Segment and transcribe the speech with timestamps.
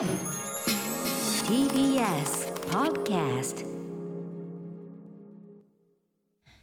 [0.00, 0.08] TBS
[2.70, 3.66] Podcast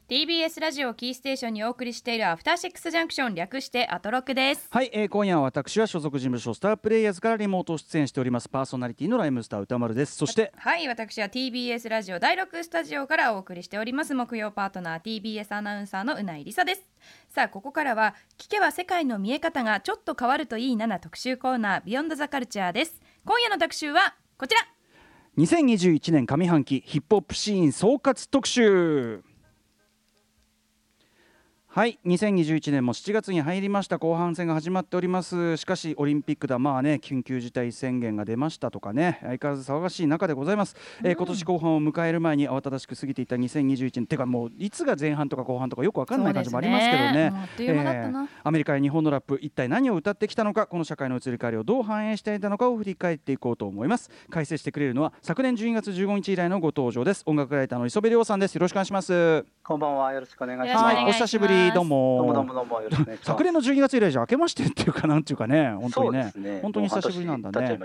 [0.09, 4.67] TBS ラジオキーステーションにお送りしているアフターシックスジャンクション略してアトロクです。
[4.71, 8.49] はい、えー、今夜は私は所属事務所スタープレイヤーズからリモート出演しております。
[8.49, 10.15] パーソナリティのライムスター歌丸です。
[10.15, 14.15] そしてはい私は TBS ラジオ第6スタジオからお送りしております。
[14.15, 16.89] 木曜パートナー TBS アナウンサーのうないりさです。
[17.29, 24.61] さあここからは聞けば世界の見え方がちょっと変わるといいなな特集コーナービヨンドザカルチャーです今夜の特集はこちら。
[25.37, 29.21] 2021年上半期ヒップホップシーン総括特集。
[31.77, 33.99] はい2021年も7月に入りました。
[33.99, 35.57] 後半戦が始まっております。
[35.57, 36.57] しかしオリンピックだ。
[36.57, 39.19] まあね緊急事態宣言が出ましたとかね。
[39.21, 44.07] 相変わらず騒がしい中でございます、えー今年後半を迎える前に慌ただしく過ぎていた2021年。
[44.07, 47.31] てかもういつが前半とか後半とかよくわかんない感じもありますけどね。
[47.59, 54.09] えーアメリカや日本のラップ一体何を歌ってきたのかこの社会の移り変わりをどう反映していたのかを振り返っていこうと思います。
[54.31, 57.21] 解説してくれるのは昨年12月15日以来のご登場です。
[57.27, 58.55] 音楽ライターの磯部亮さんです。
[58.55, 59.45] よろしくお願いします。
[59.63, 60.11] こんばんは。
[60.11, 60.69] よろしくお願いします。
[60.69, 60.95] よろしくお願いします。
[60.95, 62.17] はいお久しぶりどうも。
[62.17, 63.27] どうもどうもどうもよろしくお願いします。
[63.31, 65.71] 昨年の12月以来じゃ明けましてっていうかなんていうかね。
[65.79, 66.59] 本当にねね。
[66.61, 67.59] 本当に久しぶりなんだね。
[67.67, 67.79] はい、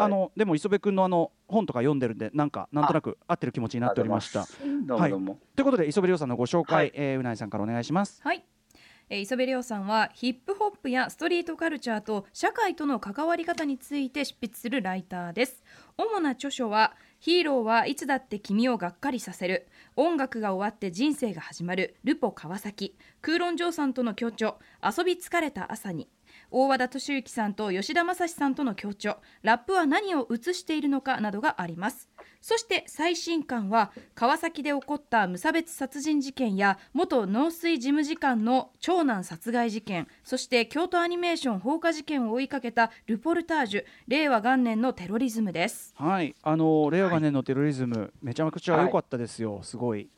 [0.00, 4.42] あのでも磯部君のあの本とか読んでるんでなんかなんとなく合ってる気持ちになっておりました。
[4.42, 4.46] あ
[4.86, 5.38] どうもどうも。
[5.56, 6.92] ということで磯部亮さんのご紹介、はい。
[6.94, 8.20] えーうないさんからお願いします。
[8.22, 8.44] はい、
[9.08, 15.62] えー磯部亮さんはヒップホップやストリートカルチャーと社会との関わり方について執筆するライターです。
[15.96, 21.96] 主な著書はヒーローはいつだって君をがっかりさせる音楽が終わって人生が始まる。
[22.04, 22.96] ルポ川崎。
[23.20, 24.58] 空論嬢さんとの協調。
[24.82, 26.08] 遊び疲れた朝に。
[26.52, 32.08] 大和田敏之さんと吉田正史さんとの協調ラップは何を映しているのかなどがあります。
[32.42, 45.94] そして最新刊は川崎で起こった無差別殺人事件や元農水事務次官の長男殺害事件そして京都アニメーション放火事件を追いかけたルポルタージュ令和元年のテロリズムです。
[45.96, 50.08] はいあの令和元年のテロリズム、めちゃくちゃ良かったですよ、すごい、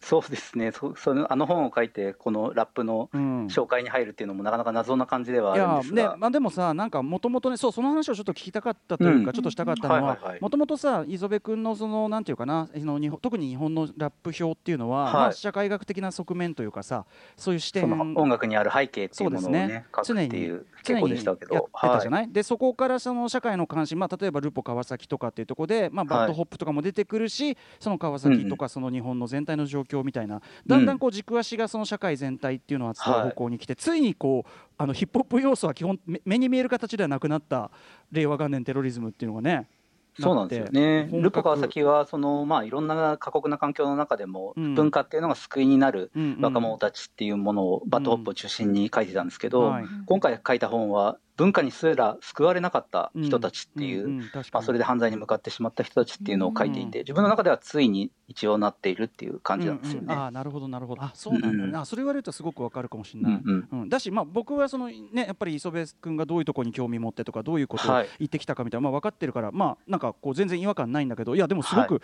[0.00, 0.72] そうですね。
[0.72, 9.32] そそのあの本を書いてこのラップのうん、紹介に入るっていうのもなかなか謎な感じではいあるんやですが、ねまあ、でもさなんかもともとねそうその話をちょっと聞きたかったというか、うん。
[9.32, 15.12] ちょっとしたかったのはもともとさ磯部君のそのなんていうかなその日本特に日本のラップ評っていうのは、はい。
[15.14, 17.04] まあ、社会学的な側面というかさ
[17.36, 19.86] そういう視点音楽にある背景っていうものをねそうですね。
[19.94, 22.22] 書くっていう常に傾向でしたけやっど、てたじゃはい？
[22.22, 37.70] ない、でそこからその社会の関心、まあ、例えばルポ川崎とかっていうところで、まあ、バッドホップとかも出てくるし、その川崎とかその日本の全体の状況みたいな、だんだんこう軸足がその社会全体っていうのを扱う方向に来て、ついにこうあのヒップホップ要素は基本目目に見える形ではなくなった
[38.12, 39.68] 令和元年テロリズムっていうのがね。
[40.20, 41.08] そうなんですよね。
[41.12, 44.74] ルポ川崎はそのまあいろんな過酷な環境の中でもうん。
[44.74, 49.84] 文化っていうのが救いになる若者たちっていうものをバッドホップを中心に書いてたんですけど、はい。
[50.06, 54.08] 今回書いた本は文化にすら救われなかった人たちっていう、
[54.52, 60.06] まあ、それで犯罪に向かってしまった人たちっていうのを書いていて、自分の中ではついに一応なっているっていう感じなんですよね。
[60.08, 60.18] うんうん。
[60.18, 61.02] ああなるほどなるほど。
[61.02, 61.48] あそうなんだ。
[61.50, 61.76] ね、うん。
[61.76, 63.80] あそれ言われるとすごくわかるかもしれない、うんうん。
[63.82, 68.08] うん、だし、まあ、僕はその、ね、やっぱり磯部君がどういうところに興味持ってとかどういうことをはい。
[68.18, 72.02] 言ってきたかみたいな、まあ、分かってるから、まあ、なんかこう全然違和感ないんだけどいやでもすごく、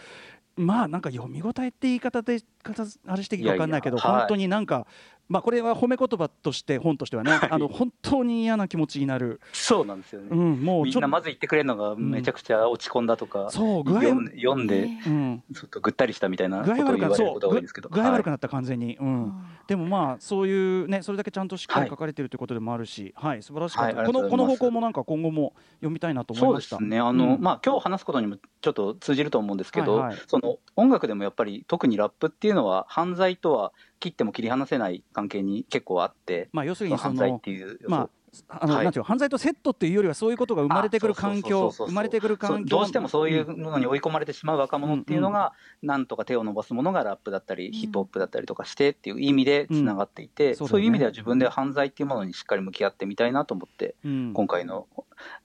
[0.57, 4.87] まあなんか読み応えって言い方で方あれしていいか分かんないけど本当になんか、
[5.29, 10.29] まあ、これは褒め言葉として本としてはね、あの本当に嫌な気持ちになる、そうなんですよね。
[10.31, 19.33] うん、もうみんなまず言ってくれるのがめちゃくちゃ落ち込んだとか、そう具合読んでうん、ちょっとぐったりしたみたいなこ具合とを言われる悪くなそうことが多いんですけど、具合悪くはいなった完全に、うん、
[19.67, 20.53] でもまあそうい
[20.83, 26.77] うねそれだけちゃんとしっかり書かれてるということでもあるし、はい、素晴らしかった、はいあこのこの方向もなんか今後も読みたいなと思いそうました。
[26.77, 27.41] ですね、あのうん。
[27.41, 30.19] まあ今日話すことにもちょっと通じると思うんですけど、はいはい。
[30.27, 33.73] その音楽でもやっぱり特にラップっていうのは犯罪とは
[34.05, 38.11] 切っても切り離せない関係に結構あって、まあ要するにそその犯罪っのていうまあ
[38.49, 38.85] あの、はい。
[38.85, 42.77] なんていうの犯罪とセットっていうよりはそういうことが生まれてくる環境生まれてくる環境。
[42.77, 45.53] どうしてもそういうものに追い込まれてしまう若者っていうのが、
[45.83, 50.71] なんとか手を伸ばすものがラップだったり、ヒップホップだったりとかしてっていう意味でつながっていて、うんそね。
[50.71, 54.33] そういう意味では自分で犯罪っていうものにしっかり向き合ってみたいなと思って、うん。
[54.33, 54.87] 今回の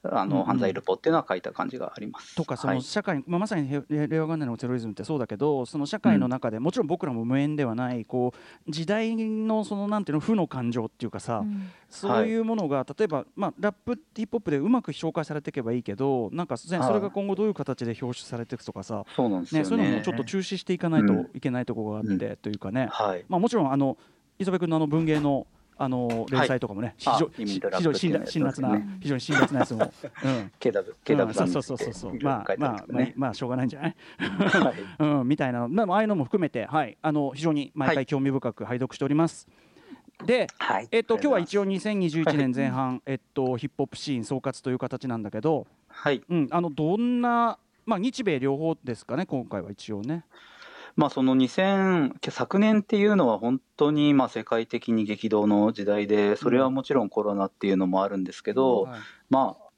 [0.04, 0.30] あうんうん。
[0.30, 2.36] の犯罪ルポっていうのは書いた感じがあります。
[2.36, 2.78] とかそはい。
[2.78, 8.34] の社会、まあ、まさにへ令和元年のテロリズムってそうだけどその社会の中で、もちろん僕らも無縁ではないこ
[8.68, 11.44] う時代のそのなんていうの負の感情っていうかさ、
[11.90, 19.70] そういうものが、例えば、まあ、ラップヒップホップでうまく紹介されていけばいいけどなんか、それが今後どういう形で表出されていくとかさ、そうなんですよね、ね。
[19.70, 22.35] そういうのもちょっと注視していかないとうんいけないところがあって、うん。
[22.37, 23.26] というかね、はい。
[23.28, 23.97] まあ、もちろんあの
[24.37, 25.47] 磯部君のあの文芸の
[25.81, 29.93] あの連載とかもね、あ非常イミントラッ非常に辛辣な、非常に辛辣なやつも、
[30.25, 32.20] うん、KW、KW さんにうんそうそうそうそう。
[32.22, 32.85] まあまあ
[33.16, 34.75] まあしょうがないんじゃない、はい。
[34.99, 36.97] うん、みたいなまあああいうのも含めてはい。
[37.02, 39.47] あの非常に毎回興味深く拝読しております。
[40.26, 40.88] で、はい。
[40.92, 41.62] えっと今日は一応。
[41.62, 50.26] 応2021年前半、 えっとヒップホップシーン総括という形なんだけど、はいうん、あのどんな、まあ、日米両方ですかね、今回は一応ね。
[50.96, 59.00] まあ、その2000昨年っていうのは本当にまあ世界的に激動の時代でそれはもちろんコロナっていうのもあるんですけど、はい
[59.30, 59.69] まあ、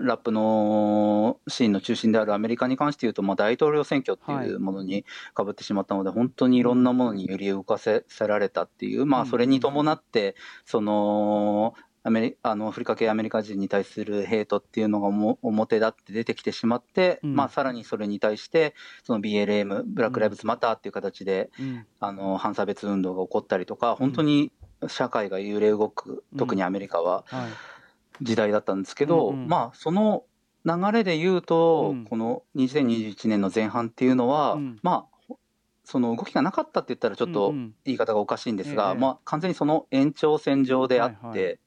[0.00, 5.04] ラップのシーンの中心であるアメリカに関して言うと、まあ、大統領選挙っていうものに
[5.34, 11.74] かぶってしまったので、本当にいろんなものに揺り動かせられたっていう、まあ、それに伴って、その
[12.04, 17.36] アメリあのアフリカ系アメリカ人に対するヘイトっていうのがも表立って出てきてしまって、うん。
[17.36, 18.74] まあ、さらにそれに対して、
[19.04, 21.86] その BLM、ブラック・ライブズ・マターっていう形で、うん。
[22.00, 24.52] あの反差別運動が起こったりとか、本当に
[24.88, 26.38] 社会が揺れ動く、うん。
[26.38, 27.24] 特にアメリカは。
[27.26, 27.50] はい
[28.22, 29.48] 時代だったんですけど、うんうん。
[29.48, 30.24] まあ、その
[30.64, 32.04] 流れで言うと、うん。
[32.04, 34.78] この2021年の前半っていうのは、うん。
[34.82, 35.34] まあ、
[35.84, 37.74] その動きがなかったって言ったらちょっとうんうん。
[37.84, 39.00] 言い方がおかしいんですが、ええ。
[39.00, 41.58] まあ、完全にその延長線上であって、はいはい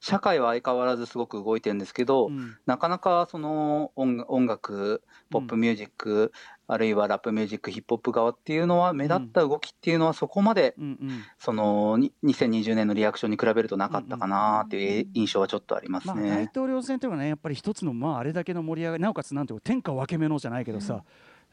[0.00, 2.56] 社会は相変わらずすごく動いてるんですけど、うん。
[2.64, 6.32] なかなかその音音楽、ポップミュージック、
[6.66, 11.22] あるいはラップミュージック、ヒップホップ側っていうのは、目立った動きっていうのは、そこまで、うんうん。
[11.38, 16.48] そのに2020年のリアクションに比べるとなかったかなっていう印象はちょっとありますまあ、大ね。
[16.50, 21.02] 統領選というのはね、やっぱり一つの、まあ、あれだけの盛り上がり、なおかつなんていうか、天下分け目のじゃないけどさ、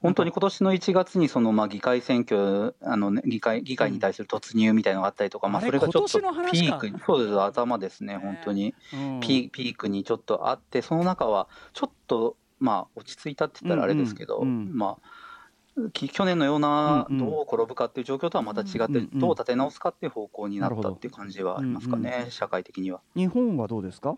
[0.02, 6.20] 本当に今年の1月にそのまあ議会選挙、あのね議会議会に対する突入みたいなのがあったりとか、まあ、あれそれがちょっと
[6.52, 9.20] ピークに、そうです、頭ですね、本当に、うん。
[9.22, 17.30] ピピークにちょっとあって、その中はちょっと、まあ、落ち着いたって言ったらあれですけど、うんうんまあ、き去年のような、うんうん。
[17.30, 22.32] どう転ぶかっていう状況とはまた違って、うんうんどう立て直すかっていう方向になったっていう感じはありますかね、うん。
[22.32, 23.02] 社会的には。
[23.16, 24.16] 日本はどうですか？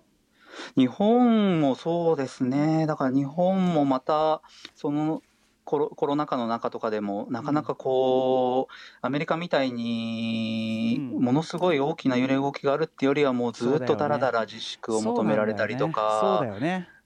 [0.75, 4.41] 日本もそうですね、だから日本もまた、
[4.75, 5.21] その
[5.69, 8.74] コロコロナ禍の中とかでも、なかなかこう、
[9.04, 11.24] アメリカみたいに、うん。
[11.24, 16.44] ものすごい大きな揺れ動きがあるっていうよりは、もうずっとだらだら自粛を求められたりとか。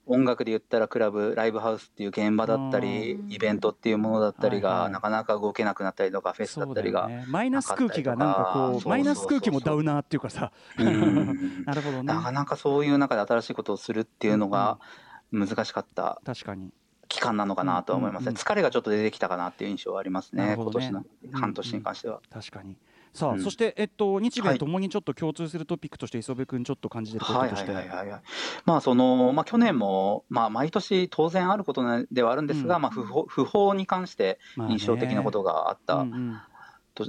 [0.06, 3.32] 音楽で言ったらクラブ、ライブハウスっていう現場だったりう、ん。
[3.34, 7.10] イベントっていうものだったりが、なかなか動けなくなったりとか、フェスだったりが。
[7.28, 10.54] マイナス空気がなんかこそうマイナス空気もダウナーっていうかさ。
[10.80, 11.64] うん。
[11.68, 12.04] なるほどね。
[12.04, 14.80] なかなかそういう中で新しいことをするっていうのが
[15.34, 16.22] 難しかった。
[16.26, 16.72] 確かに
[17.08, 18.42] 期間なのかなとは思いますね、うんうん。
[18.42, 20.54] 疲れがちょっと出てきたかなっていう印象はありますね、ね。
[20.56, 22.22] 今年の半年に関しては。
[22.32, 22.76] 確かに。
[23.14, 23.44] さあ、うん。
[23.44, 24.54] そしてえっと日はい。
[24.54, 27.72] 米ともにちょっと共通するトピックとして磯部君ちょっと感じてるこはいととして。
[27.72, 28.22] はいはいはいはい。
[28.66, 32.82] まあその、まあ去年も、まあ毎年当然あることではあるんですが、うん。
[32.82, 36.38] まあ不法、不法に関して印象的なことがあった、うんうん。
[36.96, 37.06] と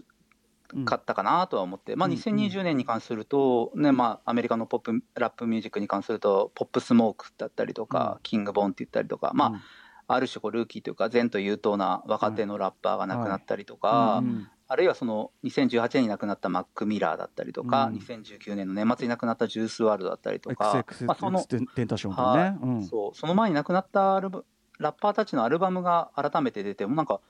[0.74, 2.18] うんかったかなとは思って、まあうんうん。
[2.18, 8.22] 2020年に関すると、ね、まあアメリカのポップ、ラップミュージックに関すると、ポップスモークだったりとか、うん。
[8.24, 9.60] キングボーンって言ったりとか、まあ、うん
[10.06, 14.22] ある種こうルーキーというか、前途優等な若手のラッパーが亡くなったりとか、
[14.66, 17.96] あるいはその2018年に亡くなったマック・ミラーだったりとか、うん。
[17.96, 21.44] 2019年の年末に亡くなったジュースワールドだったりとか、まあ、その
[23.14, 24.42] その前に亡くなったアルバ
[24.78, 27.20] ラッパーたちのアルバムが改めて出てもなんか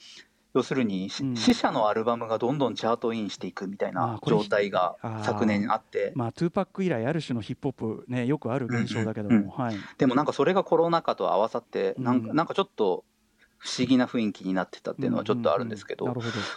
[0.54, 1.36] 要するに、しうん。
[1.36, 9.42] 死者のアルバムがどんどんチャートインしていくみたいあな状態が昨年あって、まあトゥーパック以来ある種のヒップホップねよくある現象だけども、うん。
[9.42, 9.76] うんはい。
[9.98, 13.04] でもなんかそれがコロナ禍と合わさってなんか、うんなんかちょっと
[13.58, 16.04] 不思議な雰囲気になってたっていうのはちょっとあるんですけど、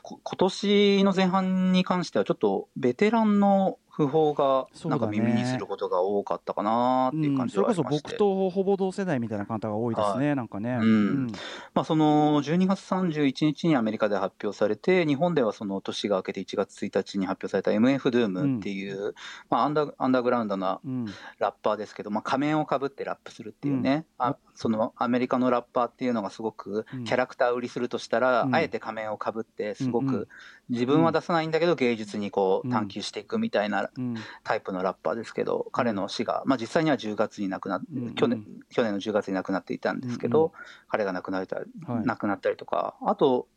[0.04, 11.28] 今年の前半に関してはちょっとベテランの訃報がなんか耳にすることが多かったかなっていう感じそれはありまして、こそ僕とほぼ同世代みたいな方が多いですね、なんかね、うん。
[11.74, 19.16] まあ、その12月31日にアメリカで発表されて、日本ではその年が明けて1月1日に発表された MF ドゥームっていう、
[19.50, 21.06] まあ、アンダーアンダーグラウンドなうん。
[21.40, 27.04] ラッパーですけど、まあ、仮面をかぶってラップするっていうね、あそのアメリカのラッパーっていうのがすごくうん。
[27.04, 28.56] キャラクター売りするとしたら、うん。
[28.56, 30.28] あえて仮面をかぶって、すごく
[30.70, 32.74] 自分は出さないんだけど、芸術にこううん。
[32.74, 34.16] 探求していくみたいなうん。
[34.44, 40.54] タイプのラッパーですけど、彼の死が、まあ、実際には10月に亡くなっうん去年去年の10月に亡くなっていたんですけど、
[40.90, 41.68] 彼が亡くなったはい。
[42.06, 43.48] 亡くなったりとか、あと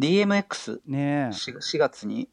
[0.00, 1.32] DMX4 ねえ。
[1.32, 2.28] 4月に、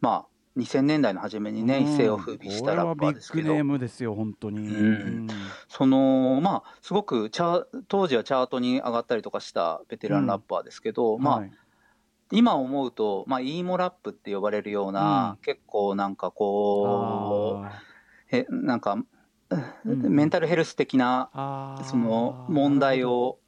[0.00, 3.44] まあ、2000年代の初めにね、一世を風靡したラッパーですけど。
[3.44, 5.28] ビッグネー、ムですよ本当に、うん。
[5.68, 11.52] そのまあ、すごくチャー当時はチャートに上がったりとかしたベテランラッパーですけど、まあ、はい。
[12.32, 15.44] 今思うと、まあ、イーモラップって呼ばれるような、うん。
[15.44, 17.82] 結構なんかこう、あ
[18.32, 18.96] えなんか、
[19.84, 20.14] うん。
[20.14, 21.30] メンタルヘルス的な
[21.84, 23.39] その問題を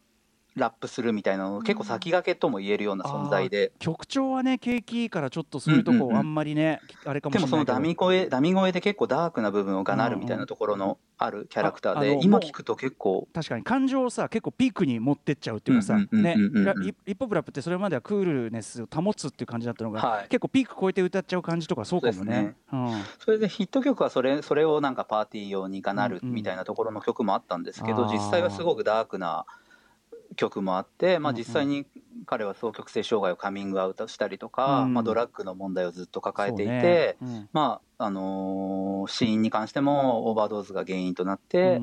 [0.54, 13.28] ラップするみたいなの結構先駆けとも言えるような存在で、曲調はね景気いいからちょっとそういうとこあんまりね、あれかもしれないでもそのダミ声ダミ声で結構ダークな部分をがなるみたいなところのあるキャラクターで、今聞くと結構。
[13.32, 22.32] 確かに感情をさ結構ピークに持ってっちゃうっていうかさねヒップホップラップってそれまではクールネスを保つっていう感じだったのが、はい、結構ピーク超えて歌っちゃう感じとかそうかもね。
[22.32, 22.54] ね。
[22.72, 29.46] うん、それでヒット曲はそれそれをなんかパーティー用にがなるみたいなところの曲もあったんですけど、実際はすごくダークな。
[30.36, 31.86] 曲もあって、まあ、実際に
[32.26, 37.16] 彼は双極性障害をカミングアウトしたりとか、うん、まあ、ドラッグの問題をずっと抱えていて、ね。
[37.22, 41.80] うん、まああのー、死因に関してもオーバードーズが原因となって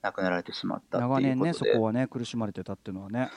[0.00, 3.30] 亡くなられてしまったっていうことで、長年ねそこはね苦しまれてたっていうのはね。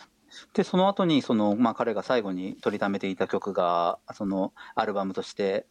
[0.54, 5.68] でその後にそのまあ彼が最後に取りためていた曲がそのアルバムとして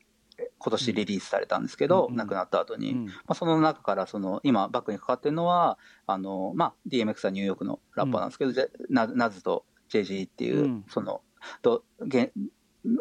[0.59, 11.21] 今年リリースされたんですけど、うん、亡くなった後に、うん、まあ、その中からその今バックにかかってるのはあの、まあ、DMX はニューヨークのラッパーなんですけど、うん、ナナズと JG っていう、その
[11.61, 12.33] どげ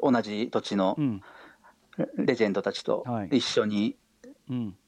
[0.01, 0.97] 同じ土地の
[2.17, 3.95] レジェンドたちと一緒に、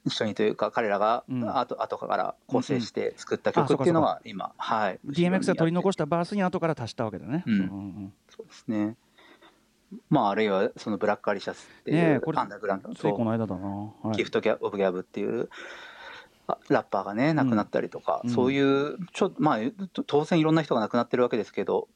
[0.05, 7.45] 一緒にというか彼らが後,、後から構成して作った曲っていうのが今、はい、DMX が取り残したバースに後から足したわけだね。
[8.27, 8.97] そうですね
[10.09, 13.67] まあ、あるいはそのブラックアリシャスっていうアンダーグラウンドの、この間だな、
[14.01, 15.50] はい、ギフトギャオブギャブっていう
[16.69, 19.59] ラッパーがね亡くなったりとか、うん、そういうちょまあ
[20.05, 21.88] 当然いろんな人が亡くなってるわけですけど、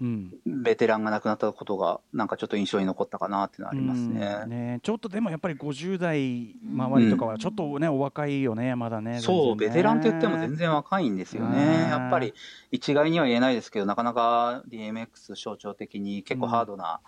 [0.00, 4.40] うん、ベテランが亡くなったことがなんかちょっと印象に残ったかなっていうのはありますね。
[4.44, 4.80] うん、ね。
[4.82, 11.88] ちょっとでもやっぱり50代周りとかはちょっとね、うん、お若いよねまだねそう、ベテランって言っても全然若いんですよね。
[11.90, 12.32] やっぱり
[12.70, 17.00] 一概には言えないですけどなかなか DMX 象徴的に結構ハードな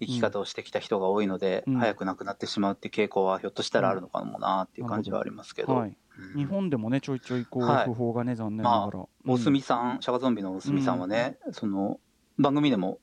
[0.00, 5.96] 生き方をしてきた人が多いので、早く亡くなってしまうって傾向はひょっとしたらあるのかもなっていう感じはありますけど、はい。
[6.36, 12.00] 日本でもねちょいちょいこう訃報がね、残念ながら、まあ、大隅さんシャガゾンビの大隅さんはね、その
[12.38, 12.98] 番組でも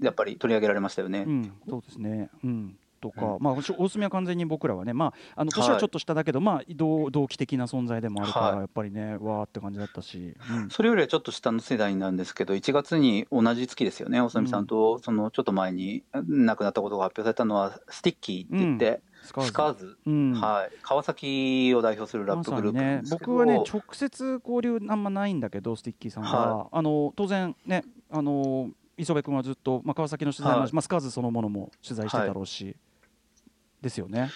[0.00, 1.24] やっぱり取り上げられましたよね。
[1.26, 19.48] うん、そうですね、うんとか、うん、まあ、大隅は完全に僕らはね、まあ、あの年はちょっと下だけど、はい、まあ同、同期的な存在でもあるから、はい、やっぱりね、わーって感じだったし、うん、それよりはちょっと下の世代なんですけど、1月に同じ月ですよね、大隅さんと、そのちょっと前に亡くなったことが発表されたのは、スティッキーって言って、スカーズ。
[19.48, 32.74] スカーズ、うん、はい、川崎を代表するラップグループね、僕はね、直接交流あんまないんだけど、スティッキーさんは、はい、あの当然ね、あの磯部君はずっと、まあ、川崎の取材も、はい、まあ、スカーズそのものも取材してたろうし、はい、
[33.82, 34.30] ですよね。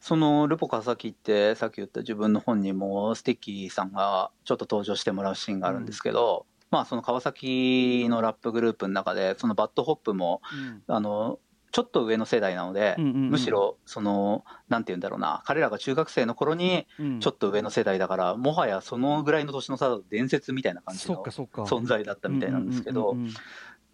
[0.00, 10.40] そのルポ川崎ってさっき言った自分の本にもスティッキーさんがちょっと登場してもらうシーンがあるんですけど、うん、まあその川崎のラップグループの中でそのバッドホップも、
[10.88, 11.38] うん、あの
[11.70, 16.86] ちょっと上の世代なので、うんうんうん、むしろそのなんて言うんだろうな彼らが中学生の頃に
[17.20, 23.16] ちょっと上の世代だから、うん、もはやそのぐらいの年の差だと伝説みたいな感じの存在だったみたいなんですけど、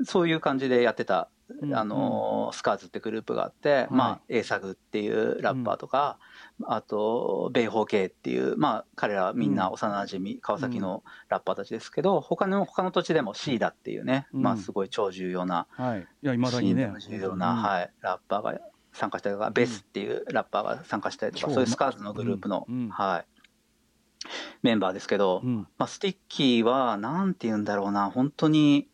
[0.04, 1.28] そういう感じでやってた、
[1.72, 6.18] あのスカーズってグループがあって、まあ、エーサグっていうラッパーとか、
[6.64, 16.00] あと、ベイホーケイっていう、まあ、彼らみんな幼馴染川崎のラッパーたちですけど、他の、他の土地でもシーダっていうね、まあ、すごい超重要な、はい。
[16.00, 16.92] いや、未だにね。
[16.98, 18.60] 重要な、はい、ラッパーが
[18.92, 23.26] 参加したりとか、ベスっていうラッパーが参加したりとか、そういうスカーズのグループの、はい。
[24.62, 28.88] メンバーですけど、まあ、スティッキーは、なんて言うんだろうな、本当に、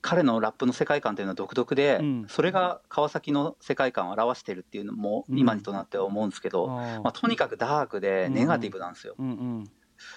[0.00, 9.14] 彼のラップの世界観というのは独特で、うん、それが川崎の世界観を表しているっていうのも今にとなっては思うんですけど、うん、まあ、とにかくダークでネガティブなんですよ。
[9.18, 9.70] うんうん、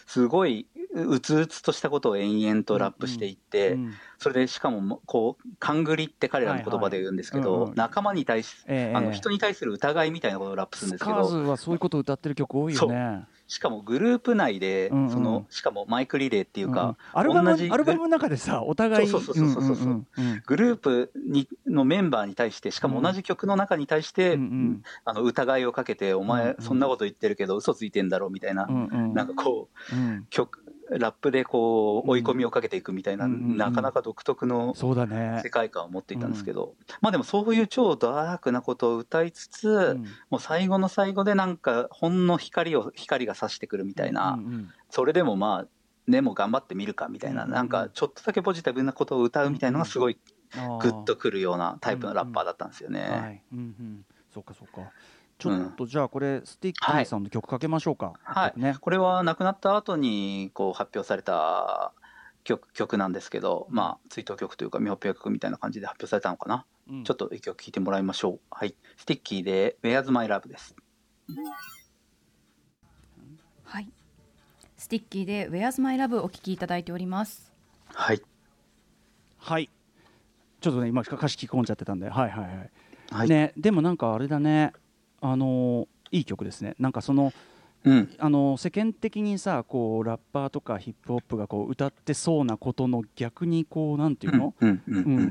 [0.06, 7.70] すごいうつうつとしたことを延々とラップしていって、うんうん、それでしかもこう勘繰りって彼らの言葉で言うんですけど、はいはい。
[7.72, 13.26] うん仲間に対し、えー、あの人に対する疑いみたいなことをラップするんですけど、スカーズはそういうことを歌ってる曲多いよね。
[13.52, 39.98] しかもグループ内で、うんうん、そのしかもマイクリレーっていうか、うん、アルバムアルバムの中でさお互いそうそうそうそうそう,、うんうん、グループにのメンバーに対してしかも同じ曲の中に対して、うんうん、あの疑いをかけてお前そんなこと言ってるけど嘘ついてんだろうみたいな、うんうん、なんかこう、うん、曲ラップでこう追い込みをかけていくみたいな、なかなか独特の世界観を持っていたんですけど、まあでもそういう超ダークなことを歌いつつ、
[40.30, 44.38] もう最後の最後でなんかほんの光を光が差してくるみたいな、
[44.90, 45.68] それでもまあ
[46.08, 50.18] でも頑張ってみるかみたいな、なんかちょっとだけポジティブなことを歌うみたいなのがすごい
[50.82, 53.44] グッとくるようなタイプのラッパーだったんですよね。
[54.34, 54.92] そうかそうか。
[55.42, 58.14] ちょっとじゃあこれスティッキーさんの曲かけましょうか。
[58.22, 58.60] はい。
[58.60, 61.94] ね、これは亡くなった後にこう発表された
[62.44, 66.66] 曲曲なんですけど、まあ追悼曲というか未発表曲みたいな感じで発表されたのかな。
[66.88, 68.40] うん、ちょっと一曲聴いてもらいましょう。
[68.52, 68.76] はい。
[68.98, 70.76] スティッキーで Where's My Love です。
[73.64, 73.90] はい。
[74.78, 77.52] スティッキーで Where's My Love お聞きいただいております
[77.94, 78.22] はい。
[79.40, 79.70] はい
[80.60, 82.72] ちょっとね今歌詞聞き込んじゃってたんではいはいはい、
[83.12, 83.28] はい。
[83.28, 84.74] ねでもなんかあれだね
[85.22, 87.32] あのいい曲ですねなんかその
[87.84, 88.14] うん。
[88.20, 94.54] あの世間的にさこうラッパーとかヒップホップがこう歌ってそうなことの逆にこうなんていうの？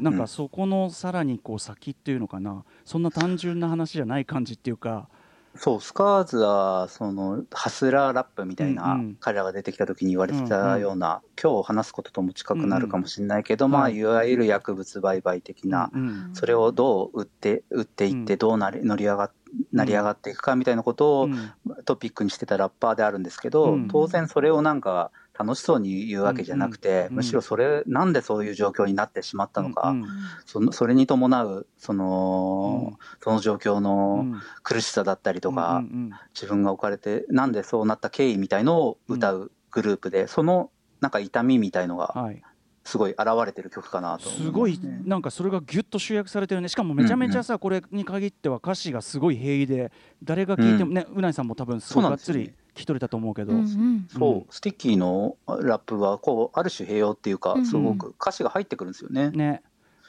[0.00, 5.08] なんかそこのさらにこう先っていうのかなそんな単純な話じゃない感じっていうか
[5.56, 9.16] そう、スカーズは、その、ハスラーラップみたいな、うんうん。
[9.18, 13.84] 彼らが出てきた時に言われてたような、今日話すこととも近くなるかもしれないけど、まあ、うん。
[13.84, 18.38] はいいわゆる薬物売買的な、うんそれをどう売って、売っていって、うん。
[18.38, 19.32] どうなり、乗り上がっ、
[19.72, 21.52] 成り上がっていくかみたいなことをうん。
[21.84, 23.88] トピックにしてたラッパーであるんですけど、うん。
[23.88, 30.04] 当然それをなんか楽しそうに言うわけじゃなくて、うんむしろそれ、なんでそういう状況になってしまったのか、うん
[30.44, 32.92] そのそれに伴う、その、
[33.22, 34.40] その状況うのん。
[34.62, 40.70] 苦しさだったりとか、うんうん自分が置かれて、なんでそうなった経緯みたいのを歌うグループで、その
[41.00, 42.42] なんか痛みみたいのがうんはい。
[42.84, 44.46] すごい現れてる曲かなとす、ね。
[44.46, 46.68] すごいなんかそれがギュッと集約されてるね。
[46.68, 49.92] しかもめちゃめちゃさ、これに限っては歌詞がすごい平易で
[50.22, 54.08] 誰が聴いてもね、うないさんも多分すごいがっつり聞き取れたと思うけど、うんうん。
[54.08, 54.46] そう、うん。
[54.50, 57.58] スティッキーのラップはこうある種平穏っていうかうん。
[57.60, 59.30] うんすごく歌詞が入ってくるんですよね。
[59.30, 59.62] ね。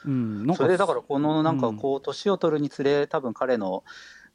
[0.04, 0.54] うん。
[0.56, 1.76] それでだからこのなんかうん。
[1.76, 3.84] こう年を取るにつれ多分彼の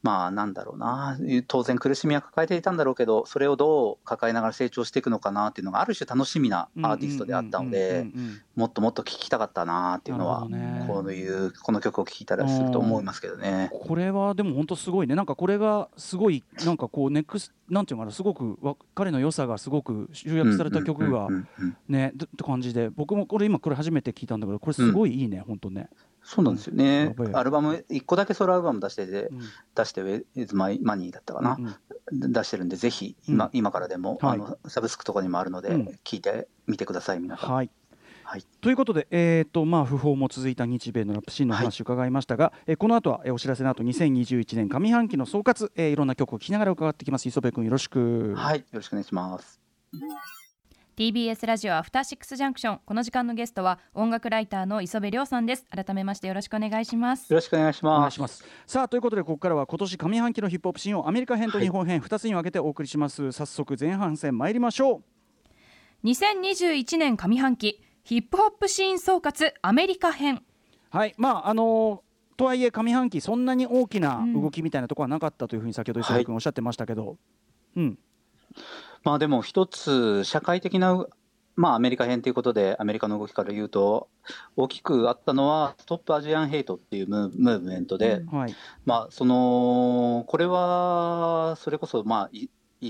[0.03, 1.17] まあなんだろうな。
[1.47, 8.41] 当然苦しみは抱えていたんだろうけどそれをどう抱えながら成長していくのかなっていうのがある種楽しみなアーティストであったのでうんうんうんうん。
[8.55, 10.85] もっともっと聴きたかったなっていうのはね。
[10.87, 13.69] こういうこの曲を聴いたらすると思いますけどね。
[13.71, 15.15] これはでも本当すごいね。
[15.15, 25.89] なんかこれがすごいなんかこうネクスなんていうのかなすごくわ彼の良さがすごく集約された曲がうんうんうんうんねって感じで僕もこれ今これ初めて聞いたんだけどこれすごいいいね、本当ね、
[26.27, 27.15] そうなんですよやね。
[27.31, 29.39] アルバム1個だけソロアルバム出しててうん。
[29.73, 32.31] 出して「Where is My Money」だったかな、うん。
[32.33, 33.51] 出してるんでぜひ今,、うん。
[33.53, 34.35] 今からでも、はい。
[34.35, 35.99] あのサブスクとかにもあるので、うん。
[36.03, 37.53] 聞いてみてください皆さん。
[37.53, 37.69] はい。
[38.25, 38.43] はい。
[38.59, 47.25] ということで、えーとまあ、不法も続いた日米のラップシーンの話を伺いましたが、えーこの後は、えーお知らせの後2021年上半期の総括、えーいろんな曲を聴きながら伺ってきます。
[47.29, 48.33] 磯部君よろしく。
[48.35, 49.61] はい、よろしくお願いします。
[50.97, 52.79] TBS ラジオアフターシックスジャンクション。
[52.83, 55.63] この時間のゲストは音楽ライターの磯部亮さんです。
[55.69, 57.31] 改めましてよろしくお願いします。
[57.31, 58.13] よろしくお願いしお願ます。
[58.13, 58.43] いします。
[58.65, 65.03] さあということでここからは今年上半期のヒップホップシーンをアメリカ編と日本編2つに分けてお送りします、早速前半戦参りましょ
[66.03, 66.07] う。
[66.07, 70.41] 2021年上半期ヒップホップシーン総括アメリカ編。
[70.89, 71.13] はい。
[71.19, 77.17] まああのーとはいえ上半期そんなに大きな動きみたいなところはなかったというふうに先ほど磯部君おっしゃってましたけど、
[77.75, 77.99] うん
[79.03, 81.05] まあでも一つ社会的な
[81.55, 84.09] まあアメリカ編ということでアメリカの動きから言うと
[84.55, 88.55] 大きくあったのはストップアジアンヘイトっていうムーブメントで、うんはい。
[88.85, 92.49] まあそのこれはそれこそまあい
[92.81, 92.87] い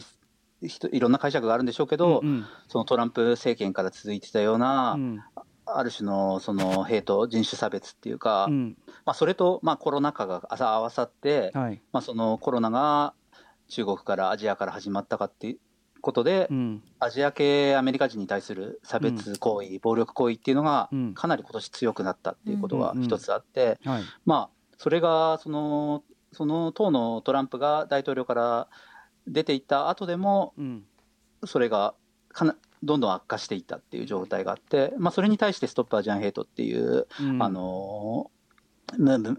[0.62, 2.46] いいろんな解釈があるんでしょうけど、うん。
[2.68, 5.24] そのトランプ政権から続いてたような、うん。
[5.66, 8.78] ある種のそのヘイト人種差別っていうか、うん。
[9.06, 11.82] まあ、それとまあコロナ禍が合わさって、はい。
[11.92, 13.14] まあ、そのコロナが
[13.68, 15.58] 中国からアジアから始まったかっていう
[16.08, 16.84] ことで、うん。
[17.00, 21.14] アジア系アメリカ人に対する差別行為、暴力行為っていうのがうん。
[21.14, 24.04] かなり今年強くなったっていうことが一つあって、はい。
[24.26, 28.70] まあそれがそのその当のトランプが大統領から
[29.28, 30.86] 出ていった後でもうん。
[31.46, 31.94] それが
[32.30, 37.44] かなどんどん悪化していったっていう状態があって、まあ、それに対してストップアジアンヘイトっていう、うん。
[37.44, 38.32] あの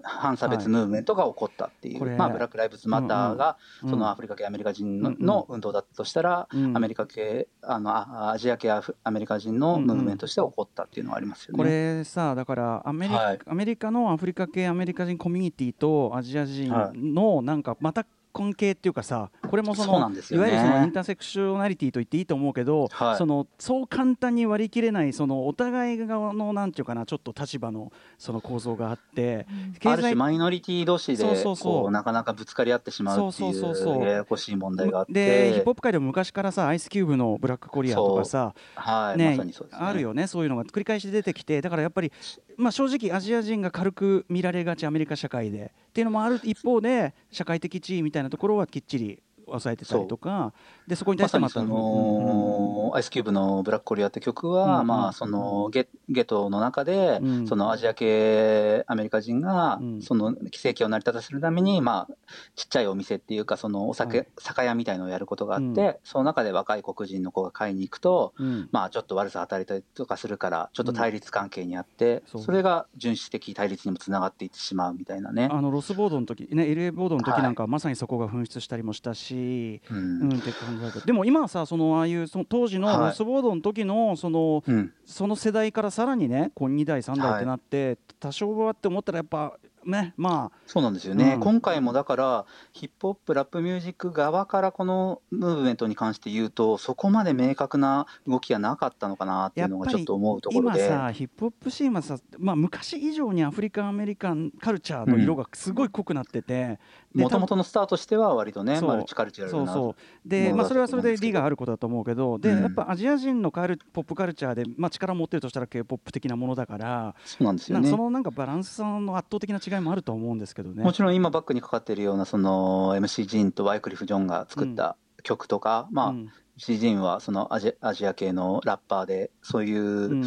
[0.03, 11.59] 反差別ムーブメントが起こったっていう、これまあ、ブラック・ライブズ・マターがうんそのアフリカ系アメリカ人の,、うんの運動だったとしたら、うんアメリカ系あのあアジア系アメリカ人のムーブメントとして起こったっていうのがありますよね。
[11.59, 23.17] これさだからアメリカ、はいアメリカのアフリカ系アメリカ人コミュニティとアジア人のなんかまた関係っていうかさこれもそのねいわゆるそのインターセクショナリティと言っていいと思うけど、はい。
[23.17, 29.47] そのそう簡単に割り切れないそのお互い側のなんていうかなちょっと立場のその構造があって、
[29.85, 34.09] ある種マイノリティ同士でそうそうなかなかぶつかり合ってしまうってそうそうそうそういう。
[34.09, 35.13] ややこしい問題があって。
[35.13, 39.53] でヒップホップ界でも昔からさアイスキューブのブラックコリアとかさはい、ねまね。
[39.73, 40.65] あるよねそういうのが。
[40.65, 42.13] 繰り返し出てきてだからやっぱり、
[42.57, 45.73] まあ、正直アジア人が軽く見られがちアメリカ社会で。
[45.89, 50.53] っていうのもある一方で社会的地位みたいなところはきっちり抑えてたりとか
[50.87, 57.47] でそこに対してまたまさにその、アイスキューブの「ブラックコリア」って曲は、うんまあ、そのゲゲトの中で、うん。
[57.47, 60.03] そのアジア系アメリカ人が、うん。
[60.03, 62.15] その生計を成り立たせるために、まあ、
[62.55, 64.29] ちっちゃいお店っていうかそのお酒、はい。
[64.39, 65.95] 酒屋みたいのをやることがあって、うん。
[66.05, 68.69] その中で若い黒人の子が買いに行くと、うん。
[68.73, 74.95] まあ、ちょっと悪さ働いたりとかするからちょっと対立関係にあって、それが純子的対立にもつながっていってしまう。
[74.95, 75.49] みたいなね。
[75.51, 82.99] あのロスボードの時ね LA ボードの時はいなんかはまさにそこが噴出したりもしたし、し、ううんん、って感じだけどでも今はさそのああいうその当時のはい。
[83.09, 84.93] ロスボードの時のその、うん。
[85.05, 90.59] その世代からさらにねこう2代3代ってなって、多少はって思ったらやっぱねまあ。
[90.67, 91.41] そうなんですよね、うん。
[91.41, 100.89] 今回もだから、ヒップホップ、ラップミュージック側からこのムーブメントに関して言うと、そこまで明確な動きがなかったのかなっていうのがちょっと思うところ今で。
[100.89, 106.79] さヒップホップシーンはさ、まあ、昔以上にアフリカンアメリカンカルチャーの色がすごい濃くなってて、
[107.15, 109.73] でもともとのスタートしては割とね、マルチカルチュラルな。
[109.73, 110.29] そうそう。
[110.29, 111.29] で、まあ、それはそれでだと思うんですけど。
[111.29, 112.63] 利があることだと思うけどで、うん。
[112.63, 117.89] やっぱアジア人のカルポップカルチャーで、まあ、力を持ってるとしたら k p o p 的なものだから、そうなんですよね。
[117.89, 117.97] そ。
[117.97, 120.83] のなんかバランスの圧倒的な違いもあると思うんですけどね。
[120.83, 126.33] もちろん今バックにかかっているようなその MC ジンとワイクリフ・ジョンが作った曲とか、まあ、うん。
[126.59, 130.25] MC ジンはそのアジアアジア系のラッパーでそういううん。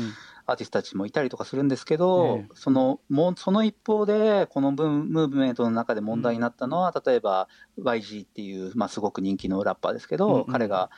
[0.48, 2.48] アーティストたちもいたりとかするんですけど、ええ。
[2.56, 7.48] そのもうその一方でこのムーブメントの中で問題になったのは、例えば
[7.80, 10.46] YG っていう、まあ、すごく人気のラッパーですけど、うんうん。
[10.48, 10.90] 彼が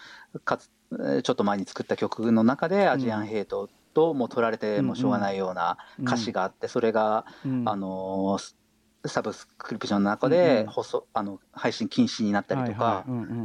[0.46, 7.64] かつえーちょっと前に作った曲の中でアジアンヘイトともう取られてもしょうがないような歌詞があって、それがうん。
[7.68, 8.56] あのー
[9.06, 10.68] サブスクリプションの中でん。
[10.68, 13.04] 放送、あの配信禁止になったりとか、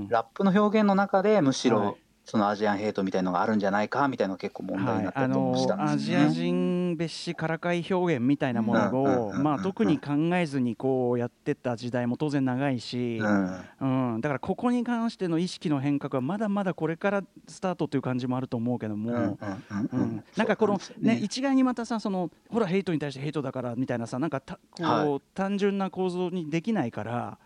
[0.08, 1.96] ラップの表現の中でむしろ、はい
[2.30, 6.28] そのアジアンヘイトみたいのがあるんじゃないかみたいな結構問題になったりとかしたんアですよね。
[6.28, 8.88] ジア人別紙からかい表現みたいなものうん。
[8.88, 8.94] うん。
[8.96, 9.36] を、うん。
[9.36, 9.44] うん。
[9.44, 14.14] まあ、特に考えずにこうやってた時代も当然長いし、うん。
[14.14, 14.20] うん。
[14.20, 19.10] だからここに関しての意識の変革はまだまだこれからスタートという感じもあると思うけども。
[19.10, 19.16] うん。
[19.16, 19.30] うん。
[19.30, 19.38] うん。
[19.40, 20.00] ううん。
[20.16, 21.18] ん、なんかこのそうなんですよね。
[21.24, 27.38] 一概にまたさそのほらヘイトに対してヘイトだからみたいなさなんかたこう、は単純な構造にできないから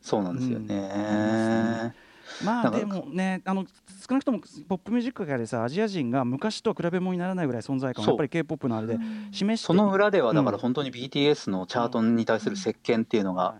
[0.00, 2.07] そうなんですよね。
[2.44, 3.64] まあでもねあの
[4.08, 8.98] 少なくともポップミュージック界でさアジア人が昔とは比べ物にならないぐらい存在感をやっぱり k p o p のあれで
[9.32, 10.60] 示してその裏ではだからうん。
[10.60, 13.56] 本当に BTS のチャートに対する席巻っていうのが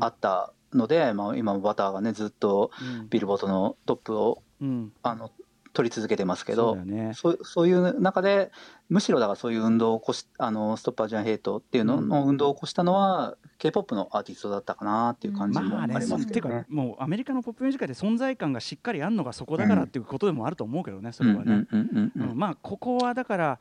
[0.00, 3.08] あったので、まあ、今もバターがねずっとうん。
[3.08, 4.92] ビルボードのトップをうん。
[5.02, 5.30] あの
[5.72, 7.12] 取り続けてますけどそうね。
[7.14, 8.50] そうそういう中で
[8.88, 15.94] むしろだからそういう運動を起こしあのストップアジアンヘイトっていうのの運動を起こしたのは k p o p のアーティストだったかなっていう感じもありまあね。
[15.94, 16.26] ますけどね。
[16.26, 16.66] ていうか。
[16.68, 22.38] もうアメリカのポップミュージック界で存在感がしっかりあるのがそこだからっていうことでもあると思うけどねそれはね、うんうんうんうんうん。
[22.38, 23.60] まあここはだから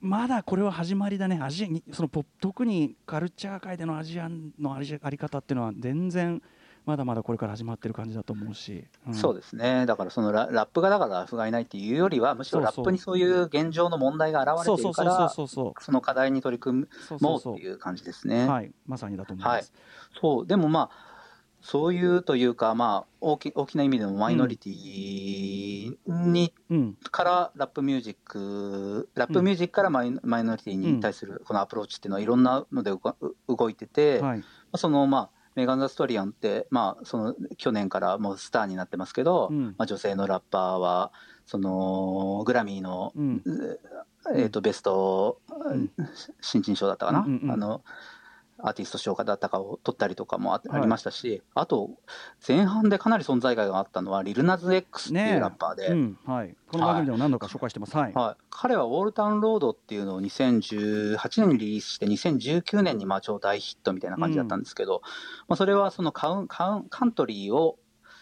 [0.00, 1.38] まだこれは始まりだね。
[1.42, 6.42] アジアにそのポ特にカルチャー界でのアジアンのありあり方っていうのは全然
[6.90, 9.14] まだまだこれから始まってる感じだと思うし、うん。
[9.14, 16.88] そうですね、だからそのララップがだから不甲斐ないっていうよりは、むしろラップにそういう現状の問題が現れているから、その課題に取り組
[17.20, 18.48] もうっていう感じですね。
[18.48, 18.72] はい。
[18.86, 19.72] まさにだと思います、
[20.20, 20.46] そう。
[20.48, 21.10] でもまあ、
[21.62, 26.96] そういうというか、まあ、大き大きな意味でもマイノリティに、うん。
[27.12, 32.90] からラップミュージック、ラップミュージックからマイ,、マイノリティに対するこのアプローチっていうのは、いろんなので
[33.46, 34.44] 動いてて、はい。
[34.74, 39.64] そのまあ、メガン・ザ・ストリアンって、まあ、その去年からもうスターになってますけど、うん。
[39.78, 41.12] まあ、女性のラッパーは
[41.46, 43.42] そのグラミーの、うん。
[44.34, 45.40] えー、とベスト
[45.74, 45.90] ん。
[46.40, 47.50] 新人賞だったかな、うんうんうん。
[47.50, 47.82] あの
[48.64, 51.90] アーティスト賞だったかを取ったりとかもあ,、はいりましたしあと
[52.46, 57.96] 前半でかなり存在感があったのはリルナズ X っていうラッパーで、うんはい、この番組でも何度か紹介してます。
[57.96, 65.02] はい、はい、彼は「ウォールタウン・ロード」っていうのを2018年にリリースして2019年にまあ超大ヒットみたいな感じだったんですけど、
[65.48, 67.78] まあ、それはそのカウンカウンカントリーを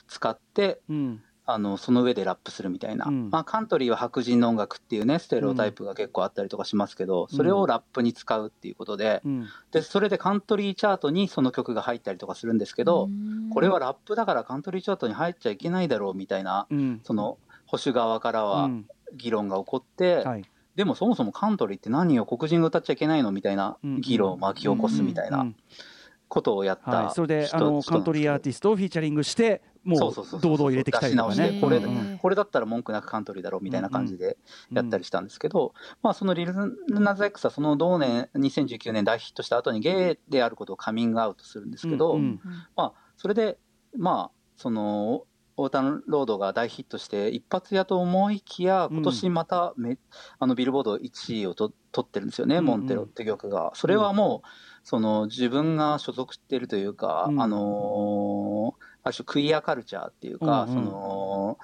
[0.08, 3.30] 使ってうんあのその上でラップするみたいな、うん。
[3.30, 9.46] まあ、カントリーは白人の音楽っていうねステレオタイプが結構あったりとかしますけど、それをラップに使うっていうことでうん。
[9.72, 13.08] でそれでカントリーチャートにその曲が入ったりとかするんですけど、
[13.54, 17.00] これはラップだからカントリーチャートに入っちゃいけないだろうみたいなうん。
[17.02, 18.86] その保守側からはうん。
[19.16, 20.44] 議論が起こって、はい。
[20.76, 25.56] でもそもそもカントリーって何を黒人が歌っちゃいけないのみたいな議論を巻き起こすみたいなうん。
[26.28, 30.56] ことをやったはい、それで人あのカントリーアーィティストをフィーチャリングしてもそうそうそうそう。
[30.56, 31.58] 堂々入れてきたりとかね。
[31.60, 34.36] これ,、うんこれだったら文句なくカントリーだろうみたいな感じで
[34.70, 35.72] やったりしたんですけど、
[36.02, 36.54] まあ、そのリル
[36.88, 42.40] ナズ X はその同年2019年大ヒットした後にゲイであることをカミングアウトするんですけど、うんうん。
[42.76, 43.58] まあ、それで
[43.96, 45.24] まあその
[45.56, 49.98] オータンロードが大ヒットして一発やと思いきや今年まため、
[50.38, 52.64] あのビルボード1位をと取ってるんですよね、うんうん。
[52.66, 53.72] モンテロって曲が。
[53.74, 54.48] それはもう
[54.84, 57.42] その自分が所属しているというか、うん。
[57.42, 60.74] あのーある種クイアカルチャーっていうか、うんうん。
[60.74, 61.58] その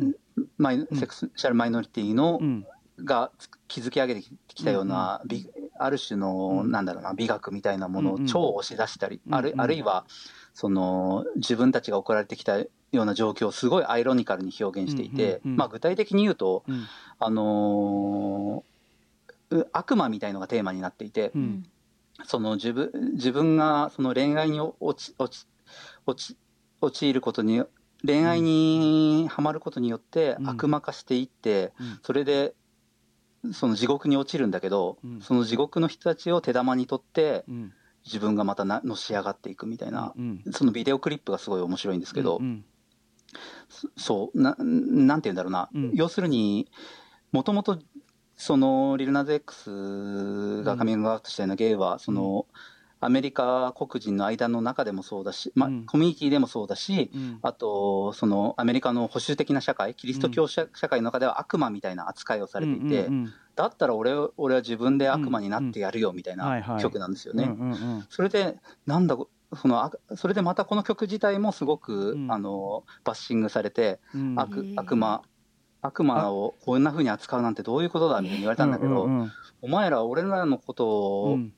[0.00, 0.14] ん。
[0.58, 2.66] マイセクシャルマイノリティの、うん。
[3.04, 3.32] が
[3.68, 6.70] 築き上げてきたような、美ある種の、うん。
[6.70, 8.26] なんだろうな美学みたいなものをうんうん。
[8.26, 9.60] 超押し出したり、あるうんうん。
[9.60, 10.04] あるいは
[10.54, 16.86] その自分たちが送られてきたような状況をすごいアイロニカルに表現していて、うんうんうんまあ、具体的に言うと、うん。
[17.18, 18.72] あのー
[19.54, 21.66] う悪魔みたいのがテーマになっていて、うん。
[22.24, 25.46] その自分自分がその恋愛に落ち落ち落ち
[26.06, 27.62] 陥ることに
[28.04, 30.48] 恋愛にはまることによってうん。
[30.48, 32.00] 悪魔化していって、うん。
[32.02, 32.54] それで
[33.52, 35.20] その地獄に落ちるんだけど、うん。
[35.20, 37.72] その地獄の人たちを手玉に取ってうん。
[38.04, 42.64] 自分がまたなのし上がっていくみたいな、うんそのビデオクリップがすごい面白いんですけど、うん
[43.96, 45.92] そうななんて言うんだろうな、うん。
[45.94, 46.68] 要するに
[47.30, 47.78] もともと
[48.36, 52.46] そのリルナズ X がカミングアウトしたようなゲイは、その
[53.04, 55.86] アメリカ黒人の間の中でもそうだし、まあうん。
[55.86, 57.38] コミュニティでもそうだし、うん。
[57.42, 67.54] あとそのアメリカの保守的な社会キリスト教社,、社会の中では悪魔みたいな扱いをされていて、うんうんだったら俺は俺は自分で悪魔になってやるよみたいない曲なんですよね。
[68.08, 69.14] それでなんだ
[69.54, 72.32] そのあそれでまたこの曲自体もすごく、うん。
[72.32, 74.34] あのバッシングされて、うん。
[74.38, 75.20] 悪悪魔
[75.82, 79.32] 悪魔をこんな風に扱うなんてどういうことだみたいに言われたんだけど、うんうん
[79.64, 81.52] お前ら俺らのことうをん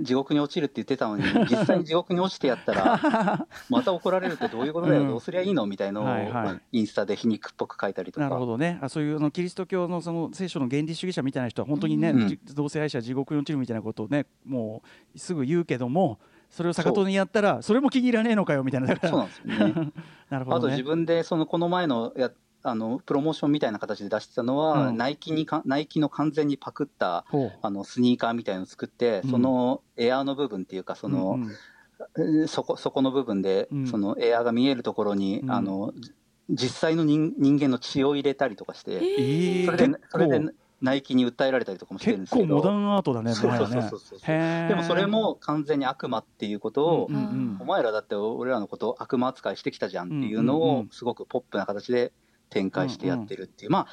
[0.00, 5.08] 地獄に落ちるって言ってたのに、 実際に地獄に落ちてやったら また怒られるってどういうことだよ、うん。
[5.08, 6.60] どうすりゃいいのみたいのをはいはい。
[6.78, 8.28] インスタで皮肉っぽく書いたりとか。
[8.28, 8.78] なるほどね。
[8.80, 12.28] あそういうあのキリスト教のその聖書の原理主義者みたいな人は本当にね、うん。
[12.28, 14.82] じ同性愛者は地獄に落ちるみたいなことをねも
[15.14, 16.18] うすぐ言うけども
[16.50, 18.86] それを逆手にやったらそれも気に入らねえのかよみたいな。
[18.86, 19.10] だから。
[19.10, 19.92] そうなんですよね。
[20.30, 20.58] なるほどね。
[20.58, 22.30] あと自分でそのこの前のや
[22.70, 24.96] あのプロモーションみたいな形で出してたのは、うん。
[24.96, 27.24] ナイキにかナイキの完全にパクった
[27.62, 29.30] あのスニーカーみたいのを作って、うん。
[29.30, 31.50] そのエアーの部分っていうかその、うんうん。
[31.50, 33.86] えーそこそこの部分で、うん。
[33.86, 35.50] そのエアーが見えるところに、うん。
[35.50, 36.12] あのじ
[36.50, 39.66] 実際の人人間の血を入れたりとかして、えー。
[39.66, 42.42] それで結それで構ナイキに訴えられたりとかもしてるんですけど。
[42.44, 44.16] 結構モダンアートだねそうそうもはやねそうそう。
[44.16, 52.12] そうへーでもそれも完全に悪魔っていうことを、うんうんお前らだって俺らのことを悪魔扱いしてきたじゃんっていうのをすごくポップな形で
[52.50, 53.86] 展開してやってるっていう、まあ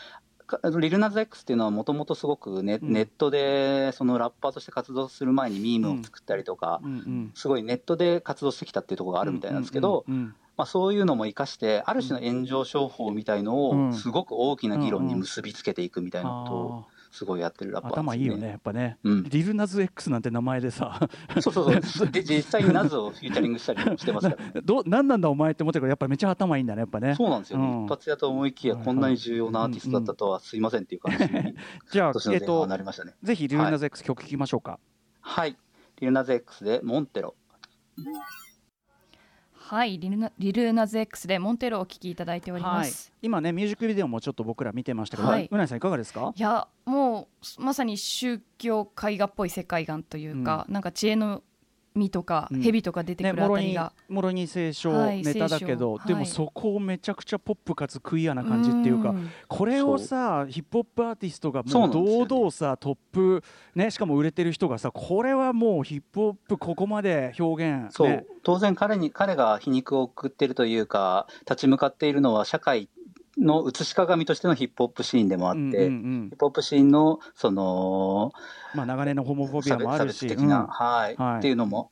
[0.45, 2.93] かリルナズ X っていうのはもともとすごくネ,、うん。
[2.93, 7.31] ネットでそのラッパーとして活動する前にミームを作ったりとか、うんうん。
[7.35, 10.35] すごいネットで活動してきたっていうところがあるみたいなんですけど、うんうんうん。
[10.57, 13.89] まあ、そういうのも生かしてある種の炎上商法みたいのうん。
[13.89, 18.97] をすごく大きな議論に結びつけていくみたいなことをあすごいやってるラッパーーです頭いいよねやっぱね。
[19.03, 20.99] うん、リルナズ X なんて名前でさ。
[21.39, 22.09] そうそうそう。
[22.09, 24.51] で 実際にナズをフューチャリングしたりもしてますからね。
[24.65, 27.15] ど何なんだお前って思ってるけどやっぱめっちゃ頭いいんだねやっぱね。
[27.15, 27.59] そうなんですよ。
[27.59, 27.85] ね、うん。
[27.85, 31.55] 一発屋と思いきやこんなに重要なアーティストだったとはすいませんっていう感じに
[31.91, 33.15] じゃあえっとなりましたね。
[33.23, 34.79] ぜひリルナズ X 曲聴きましょうか。
[35.21, 35.57] はい。
[36.01, 37.35] リルナズ X でモンテロ
[39.67, 45.49] はいリルナリルナズ X でモンテロをお聞きいただいております、今ねミュージックビデオもちょっと僕ら見てましたけど、はい。
[45.51, 46.33] うなぎさんいかがですか？
[46.35, 51.41] い、やもうまさに宗教絵画っぽい世界観というか、なんか知恵の
[51.95, 52.61] 実とかうん。
[52.61, 59.29] 蛇とか出てね、くるあもろにたりが、もろに聖書はいネタだけど、はいでもそこをめちゃくちゃポップかつクイアな感じっていうか、ん。
[59.47, 68.25] これをさヒップホップアーティストがそうもう堂々さトップねしかも売れてる人がさこれはもうヒップホップここまで表現そう、ね。
[68.43, 72.89] 当然彼に彼が皮肉を送ってるというか立ち向かっているのは社会
[73.37, 76.29] の写し鏡としてのヒップホップシーンでもあって、うんうんうん。
[76.29, 78.31] ヒップホップシーンのその
[78.73, 80.67] まあ長年のホモフォビアもあるし、別的な、うん。
[80.67, 81.15] はい。
[81.15, 81.39] はい。
[81.39, 81.91] っていうのも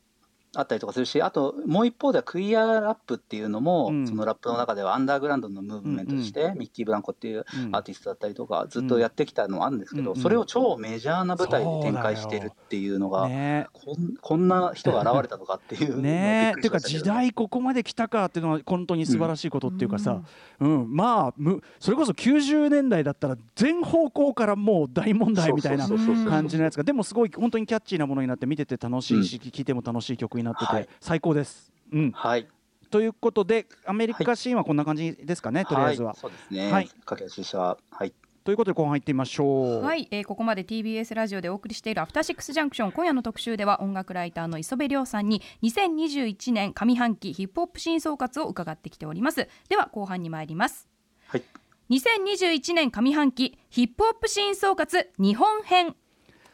[0.56, 4.08] あったりとかするしあともう一方ではクイアラップっていうのも、うん。
[4.08, 7.76] そのラップの中ではアンダーグラウンドのムーブメントとして、ミッキー・ブランコっていううん。
[7.76, 10.22] アーティストだったりとかずっとやってきたのもあるんですけど、うん。
[10.22, 16.54] それを超メジャーな舞台で展開してるっていうのが、ねこんこんな人が現れたのかっていうね。
[16.56, 20.22] びっていうか時代ここまで来たかっていうのは本当に素晴らしいことっていうかさ、
[20.60, 20.96] うん。
[20.96, 30.90] まあむそれこそ90年代だったら全方向からもう大問題みたいな感じのやつがでもすごい本当にキャッチーなものになって見てて楽しいし、聴いても楽しい曲になってて、はい。
[31.00, 31.72] 最高です。
[31.92, 32.48] うん、はい。
[32.90, 36.10] ということでアメリカシーンはこんな感じですかね、とりあえずは。
[36.10, 36.90] はい、そうですね、はい。
[37.06, 38.14] 駆け足でしたはい。
[38.44, 39.82] ということで後半行ってみましょう。
[39.82, 49.48] はい、えーここまで TBS ラジオでお送りしているアフターシックスジャンクション今夜の特集では音楽ライターの磯部亮さんに2021年上半期ヒップホップ新総括を伺ってきております。
[49.70, 50.90] では後半に参ります。
[51.28, 51.44] はい。
[51.90, 55.96] 2021年上半期ヒップホップ新総括日本編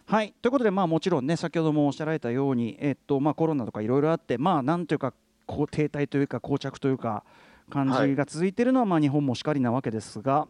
[0.10, 0.34] はい。
[0.42, 5.14] ということで、まあ、もちろんね先ほどもおっしゃられたように、えっとまあ、コロナとかいろいろあって、まあ、なんというか
[5.46, 7.24] こう停滞というか膠着というか
[7.70, 10.48] 感じが続いているのは、まあ、日本もしかりなわけですが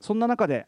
[0.00, 0.66] そんな中で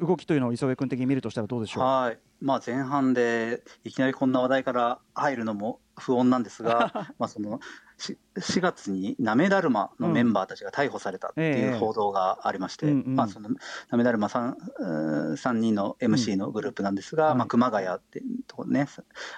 [0.00, 1.82] 動きというのを磯部君的に見るとしたらどうでしょう？
[1.82, 7.62] はい、まあ、前半でいきなりこんな話題から入るのも不穏なんですが、 まあそのし
[7.98, 13.48] 4月になめだるまのメンバーたちが逮捕されたってええいう報道がありまして、うんうんまあ、その
[13.90, 14.54] なめだるま 3,
[15.34, 18.86] 3人の MC のグループなんですが、はいまあ、熊谷ってとこね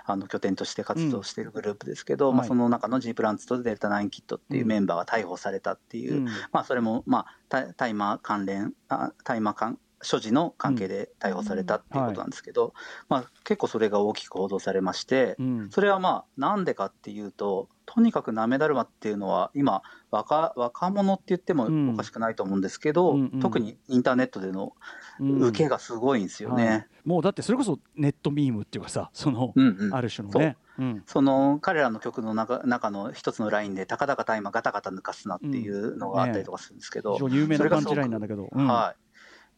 [0.05, 2.39] あの拠点として活動しているグループですけど、まあ、うん。
[2.41, 2.49] はい。
[2.49, 6.25] その中の G プランツとデルタナインキットっていうメンバーが逮捕されたっていう、うん。
[6.53, 12.73] まあ、それも、まあ、タタイマー関連あタイマー関所持の関係で逮捕されたっていうことなんですけど、
[13.09, 15.71] まあ、結構それが大きく報道されまして、うん。
[15.71, 21.91] それはまあなんでかっていうととにかく舐達麻っていうのは今若若者って言ってもうん。
[21.95, 23.41] おかしくないと思うんですけど、うんうん。
[23.41, 24.75] 特にインターネットでの
[25.21, 25.43] うん。
[25.43, 26.67] 受けがすごいんですよね。
[26.67, 26.87] はい。
[27.05, 29.95] もうだってそれこそネットミームっていうかさその、うんうん。
[29.95, 30.57] ある種のね。
[30.79, 30.85] う。
[30.85, 31.03] ん。
[31.07, 38.67] その彼らの曲の中中の一つのラインで「たかだか大麻ガタガタ抜かすな」っていうのがあったりとかするんですけど、非常に有名なパンチラインなんだけど、うん。
[38.67, 39.08] はい、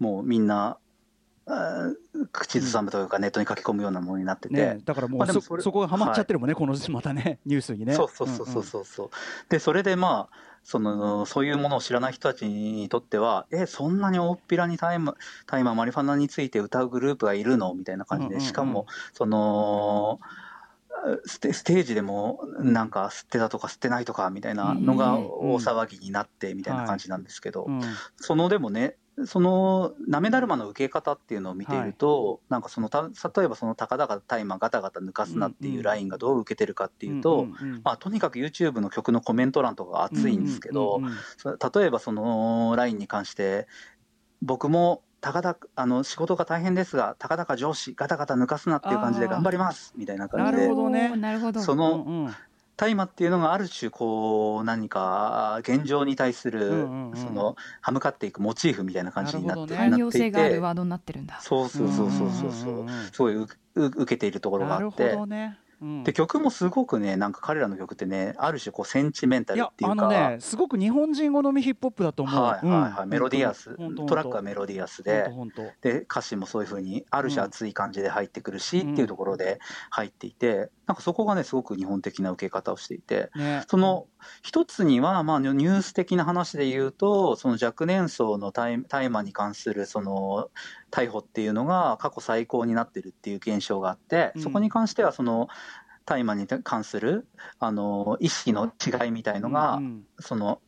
[0.00, 0.78] もうみんな
[2.32, 7.94] 口ずさむというかネットに書き込むようなものになってて、ね、だからもうそ,、まあそれそこがはまっちゃってるもんね、このまたねニュースにね。
[7.94, 9.10] そうそうそうそうそうそう、
[9.48, 15.14] でそれでまあそのそういうものを知らない人たちにとってはえそんなに大っぴらにタイマ
[15.46, 20.20] タイマーマリファナについて歌うグループがいるのみたいな感じうんうんうんでしかもその
[21.24, 27.80] ステステージでもなんか吸ってたとか吸ってないとかみたいなのが大騒ぎになってみたいな感じなんですけど、うん。
[28.16, 43.66] そのでもね、そのなめだるまの受け方っていうのを見ていると、なんかそのた例えばその高々タイマーガタガタ抜かすなっていうラインがどう受けてるかっていうと、んんんまあ、とにかく YouTube の曲のコメント欄とかが熱いんですけど、うんうんうんそ例えばそのラインに関して、
[44.42, 51.60] 僕も高々あの仕事が大変ですが、高々上司、ガタガタ抜かすなっていう感じで頑張りますみたいな感じでなるほ、どねおーなるほど。
[51.60, 52.34] そのうんうん
[52.80, 61.38] 大麻っていうのがある種こう何か現状に対すうんるその歯向かっていくモチーフみたいな感じになって,、ねなっていてがあるワードになってるんだ。
[61.42, 62.50] そうそうそうそうそう。
[62.50, 63.34] そうすごい
[63.74, 65.58] 受けているところがなるほあってどね。
[65.80, 66.04] うん。
[66.04, 69.92] で曲もすごくねなんか彼らの曲ってねある種こうセンチメンタルっていうか。
[69.92, 72.42] あのねすごく日本人好みヒップホップだと思う。
[72.42, 73.08] はいはいはい、うん。
[73.10, 73.76] メロディアス。
[74.06, 75.28] トラックはメロディアスで。
[75.80, 78.92] で歌詞もそういうふうにある種熱い感じで入ってくるし、うん。
[78.92, 83.30] っていうところで入っていてなんかそこがねすごく日本的な受け方をしていて。
[83.34, 83.64] ね。
[83.68, 84.06] その
[84.42, 90.50] 一つには、まあ、ニュース的な話で言うと、その若年層の大大麻に関するその
[90.90, 94.42] 逮捕っていうのが過去最高になってるっていう現象があって、うん。
[94.42, 95.48] そこに関しては、その
[96.04, 97.26] 大麻に関する
[97.58, 100.60] あの意識の違いみたいのが、うんうんその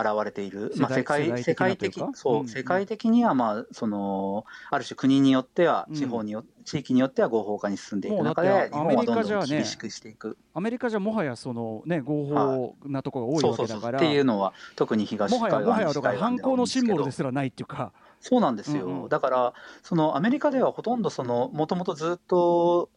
[0.00, 2.48] 現れている、まあ、世界世界的そう、うん。
[2.48, 5.96] 世界的には、まあ、そのある種国によってはうん。
[5.96, 13.98] 地方によ、地域によっては合法化に進んでいく中で日本はどんアメリカじゃねどん厳しくしていく、アメリカじゃもはやそのね合法なところが多いそうそうそうわけだから。
[13.98, 17.92] っていうのは特に東もはや海岸もはやだから西海岸では犯行のシンボルですすらないっていうか。
[18.20, 19.08] そうなんですよ、うんうん。
[19.08, 22.90] だからそのアメリカではほとんどそのもともとずっと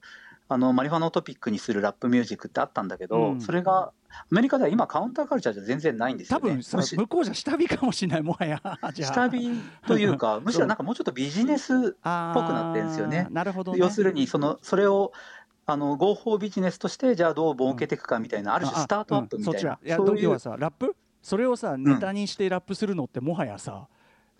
[0.47, 3.41] あのマリファナをトピックにするラップミュージックってあったんだけど、うん。
[3.41, 6.41] それがアメリカでは今カウンターカルチャーじゃ全然ないんですよね。
[6.41, 8.61] 多分向こうじゃ下火かもしれないもはや
[8.93, 9.49] 下火
[9.87, 13.27] というかむしろなんかもうちょっとビジネスあーぽくなってるんですよね。
[13.31, 15.13] なるほど、ね、要するにそのそれを
[15.65, 19.79] あの合法ビジネスとしてじゃあどう儲けていくかみたいな、ある種スタートアップみたいな、うんそっちは。
[19.85, 20.95] いやそういう要はさラップ？
[21.21, 23.87] それをさネタにしてラップするのってもはやさ、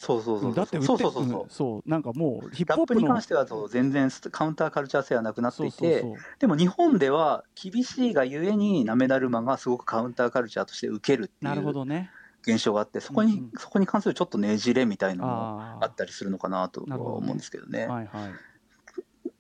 [0.02, 1.42] そうそうそうだって売ってそうそうそうそう。
[1.44, 6.04] うんそうなんかもうヒップラップホップのに関してはそう全然スカウンターカルチャー性はなくなっていて
[6.40, 12.10] でも日本では厳しいがゆえになめだるまがすごくカウンターカルチャーとして受けるってなるいうほどね。
[12.42, 13.52] 現象があってそこに、うんうん。
[13.60, 17.86] そこに関するちょっとねじれみたいなのもああったりするのかなとなるほどね思うんですけどね。
[17.86, 18.32] はいはい。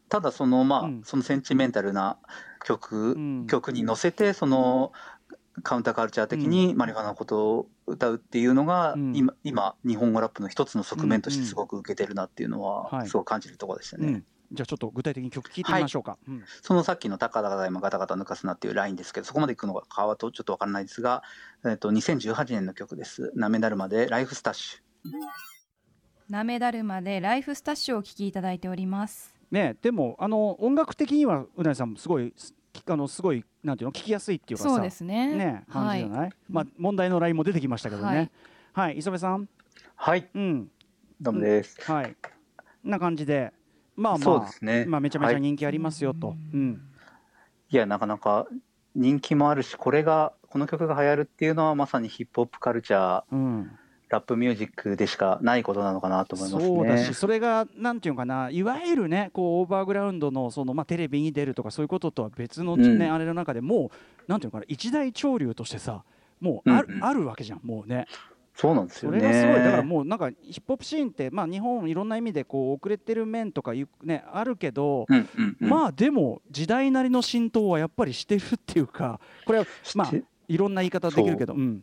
[0.09, 1.01] ただそのまあ、うん。
[1.03, 2.17] そのセンチメンタルな
[2.63, 3.47] 曲、うん。
[3.47, 4.91] 曲に乗せてその
[5.63, 14.07] カウンターカルチャー的にマリファナのことを歌うっていうのが、うん今今日本語ラップの一つの側面としてすごく受けてるなっていうのうんははいすごく感じるところでしたね。
[14.07, 21.23] うん、じゃあちょっと具体的に曲聴いてみましょうか、うんそのさっきの高田が今ガタガタ抜かすなっていうラインですけど、そこまで行くのかはとちょっとわからないですが、
[21.65, 23.31] えっと、2018年の曲です。
[23.35, 25.09] なめだるまでライフスタッシュ。
[26.29, 29.35] なめだるまでライフスタッシュをお聞きいただいております。
[29.51, 32.55] ねでもあの音楽的にはうなぎさんもすごいす
[32.87, 35.35] あのすごいなんていうの聞きやすいっていうかさそうですね。
[35.35, 38.31] ね感はいじじゃない、まあ問題のラインも出てきましたけどね。
[38.73, 39.47] はい、磯部さん？
[39.95, 40.71] はい、うん。
[41.19, 41.79] どうもです。
[41.89, 42.15] はい。
[42.83, 43.53] な感じで
[43.95, 44.85] まあまあそうですね。
[44.85, 45.41] まあめちゃめちゃはい。
[45.41, 46.81] 人気ありますよと、うん。
[47.69, 48.47] いや、なかなか
[48.95, 53.71] 人気もあるし、これが、この曲が流行るっていうのはまさにヒップホップカルチャー、うん、
[54.11, 56.75] ラップミュージックでしかないことなのかなと思いますね。
[56.75, 63.13] そうだしそれがなんていうのかないわゆるねこうオーバーグラウンドのその、まあ、テレビに出るとかそういうこととは別の、ねうん。
[63.13, 63.89] あれの中でも
[64.27, 66.03] うなんていうのかな一大潮流としてさ
[66.41, 67.03] もうある,、うんうん。
[67.05, 68.07] あるわけじゃんもうね。
[68.53, 69.21] そうなんですそよね。
[69.21, 69.55] れがすごい。
[69.63, 80.11] だからもうなんかヒップホップシーンって、まあ、日本いろんな意味でこう遅れてる面とかいう、ね、あるけど、うんうんうん、まあでも時代なりの浸透はやっぱりしてるっていうかこれはまあ
[80.49, 81.81] いろんな言い方できるけどうん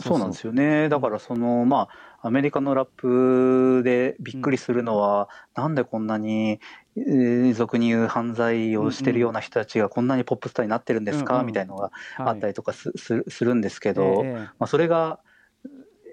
[0.00, 0.88] そうなんですよね。
[0.88, 1.88] だからそのま
[2.22, 6.60] あアメリカのラップでびっくりするのは、なんでこんなに、
[6.96, 11.46] えー俗に言う犯罪をしてるような人たちがこんなにポップスターになってるんですか、うんうん。
[11.46, 12.28] みたいなのがはい。
[12.28, 14.34] あったりとかす,するするんですけど、ええ。
[14.58, 15.20] まあ、それが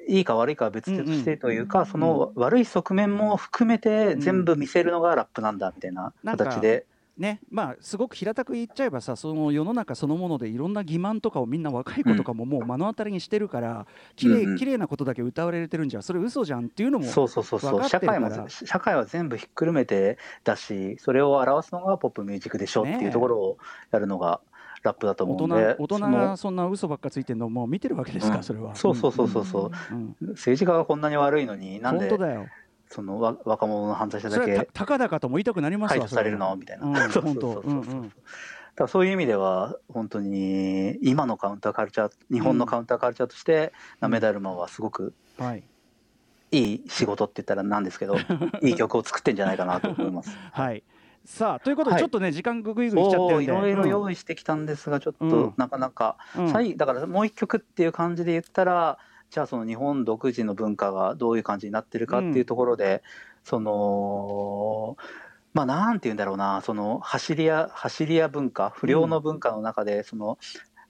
[0.07, 6.86] いいか悪いかは別としてというか、うんうんその悪い側面も含めて全部見せるのがラップなんだみたいな形で、
[7.18, 17.84] ねまあすごく平たく言っちゃえばさその世の中そのものでいろんな欺瞞とかをみんな若い子とかももう目の当たりにしてるから綺麗う綺麗なことだけ歌われてるんじゃそれ嘘じゃんっていうのもそうそうそうそう。
[17.89, 23.57] 社会も社会は全部ひっくるめてだしそれを表すのがポップミュージックでしょっていうところを
[23.91, 24.41] やるのが
[24.84, 28.43] ラップだと大思うんで人大人がそんな嘘ばっかついてるのもう見てるわけですか、うん。
[28.43, 28.76] それは。
[28.76, 30.30] そうそうそうそうそう、うんうん。
[30.32, 32.47] 政治家がこんなに悪いのになんで本当だよ
[32.90, 34.56] そのわ若者の犯罪者だけ。
[34.58, 36.56] たたかだかとも言いたくなりますわ排除されるの？
[36.56, 38.12] みたいな、うん そうそうそう
[38.78, 45.64] だからそういう意味では本当に今のカウンターカルチャー日本のカウンターカルチャーとして、なめだるまはすごくはい。
[46.52, 48.16] いい仕事って言ったらなんですけど
[48.62, 50.38] いい曲を作ってんじゃないかなと思います。
[50.52, 50.84] はい。
[51.26, 52.02] さあということで、はい。
[52.02, 53.44] ちょっとね時間ぐぐいぐいしちゃってるんで。
[53.46, 55.54] いろいろうん用意してきたんですがちょっとうん。
[55.58, 56.78] なかなか、うん。
[56.78, 63.03] だからもう一曲っていう感じで言ったらじゃあその日本独自の文化がどういう感じになってるかっていうところで、
[63.43, 64.97] その
[65.53, 70.38] まあなんて言うんだろうなその走り屋走り屋文化不良の文化の中でその、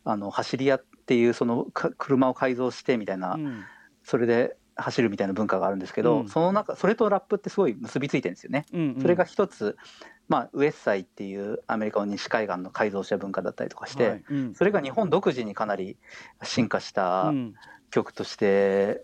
[0.04, 3.64] あの走り屋っていうそのか車を改造してみたいな、うん。
[4.04, 6.28] それで走るみたいな文化があるんですけど、うん。
[6.30, 8.66] その中それとラップってすごい結びついてるんですよね。
[8.74, 9.02] うんうん。
[9.02, 9.78] それが一つ、
[10.28, 14.24] まあ、ウエッサイっていうアメリカの西海岸の改造した文化だったりとかして、はい。
[14.30, 14.54] うん。
[14.54, 15.98] それが日本独自にかなり
[16.44, 17.54] 進化したうん
[17.92, 19.04] 曲として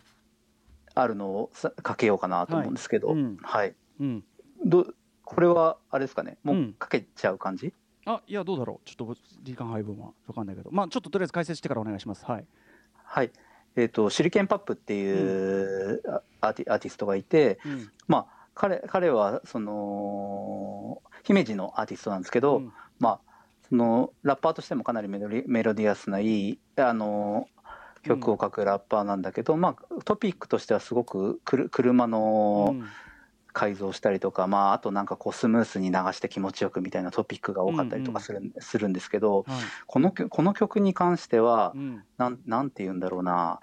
[0.95, 3.69] あるのをさかけようかなと思うんですけど、ははい。
[3.69, 4.07] いうん。
[4.07, 4.69] うん。
[4.69, 4.88] ど
[5.23, 6.38] これはあれですかね？
[6.43, 7.73] もううんかけちゃう感じ、
[8.05, 8.88] あいやどうだろう。
[8.88, 10.69] ちょっと時間配分は分かんないけど。
[10.71, 12.25] まあちょっととりあえず解説してからお願いします。
[12.25, 12.45] はい。
[13.03, 13.31] はい。
[13.75, 16.01] えー、とシリケンパップっていう
[16.41, 17.89] アーティアーティストがいて、うん。
[18.07, 22.73] まあ彼彼はその姫路のアーティストなんですけど、うん。
[22.99, 23.19] まあ
[23.67, 27.47] そのラッパーとしてもかなりメロリメロディアスないいあの
[28.04, 32.86] 曲を書くラッパーなんだけど、まあトピックとしてはすごくくる車のうん
[33.56, 39.58] 改造したりとか、まああとなんかこうスムースに流して気持ちよくみたいなトピックが多かったりとかする,、するんですけどはい。
[39.86, 42.04] この曲この曲に関してはうん。
[42.18, 43.60] なんなんて言うんだろうな。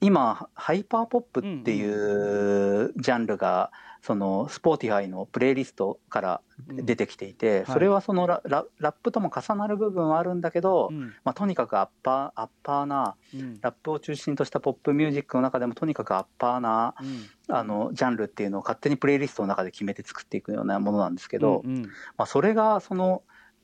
[0.00, 3.72] 今ハイパーポップっていうジャンルが
[4.02, 7.66] その Spotify のプレイリストから出てきていて、はい。
[7.66, 11.14] それはそのラララップとも重なる部分はあるんだけど、うん。
[11.24, 13.60] まあ、とにかくアッパーアッパーなうん。
[13.60, 17.54] ラップを中心としたポップミュージックの中でもとにかくアッパーなうん。
[17.54, 21.82] あのジャンルっていうのを勝手にプレイリストの中で決めて作っていくようなものなんですけど、うんうん。
[22.16, 23.22] まあ、それがその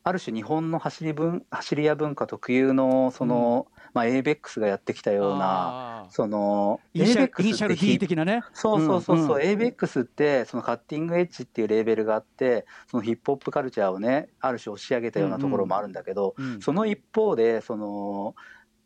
[0.09, 8.43] ある種日本の走り文走り屋文化特有のその、まあ、ABEX がやってきたようなそのイニシャル D 的なね。
[8.53, 18.35] そうそうそうそう、うん ABEX ってそのカッティングエッジっていうレーベルがあってそのヒップホップカルチャーをねある種押し上げたようなところもあるんだけど、うんその一方でその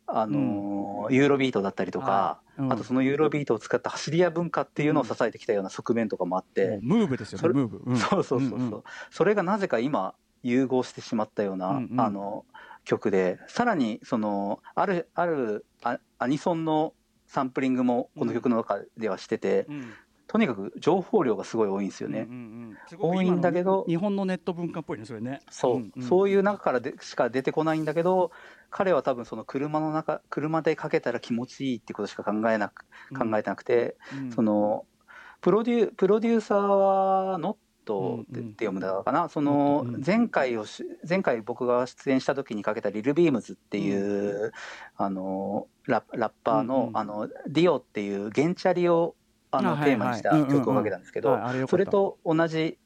[0.05, 2.71] あのーユーロビートだったりとか、うん。
[2.71, 7.81] あとそのユーロビートを使った走り屋文化っていうのを支えてきたような側面とかもあって、もうムーブですよねムーブ。
[7.85, 7.97] うん。
[7.97, 8.83] そうそうそうそう、んん。
[9.11, 10.13] それがなぜか今
[10.43, 11.99] 融合してしまったような、うんうん。
[11.99, 12.45] あの
[12.83, 16.93] 曲でさらにそのあるあるアアニソンの
[17.27, 19.93] サンプリングもこの曲の中ではしてて、うん。
[20.27, 22.21] とにかく情報量がすごい多いんですよね。
[22.21, 23.11] うんうんうん。
[23.11, 25.41] 多いんだけど日本のネット文化っぽいねそれね。
[25.49, 28.31] そう、んんそういう中からでしか出てこないんだけど
[28.69, 32.85] 彼は多分その車の中車でかけたら気持ちいいってことしか考えなく
[33.15, 34.31] 考えてなくて、うん。
[34.31, 34.85] その
[35.41, 44.51] プロデュプロデューサーはノットってうんうん読むだかな、そのうん前回をし前回僕が出演した時にかけたリル・ビームズっていう、
[44.97, 49.15] あのララッパーの,、うんうんあのディオっていうゲンチャリを
[49.51, 49.89] あのあはいはい。
[49.91, 50.59] テーマにしたうんうんうん。
[50.59, 52.77] 曲をかけたんですけど、それと同じ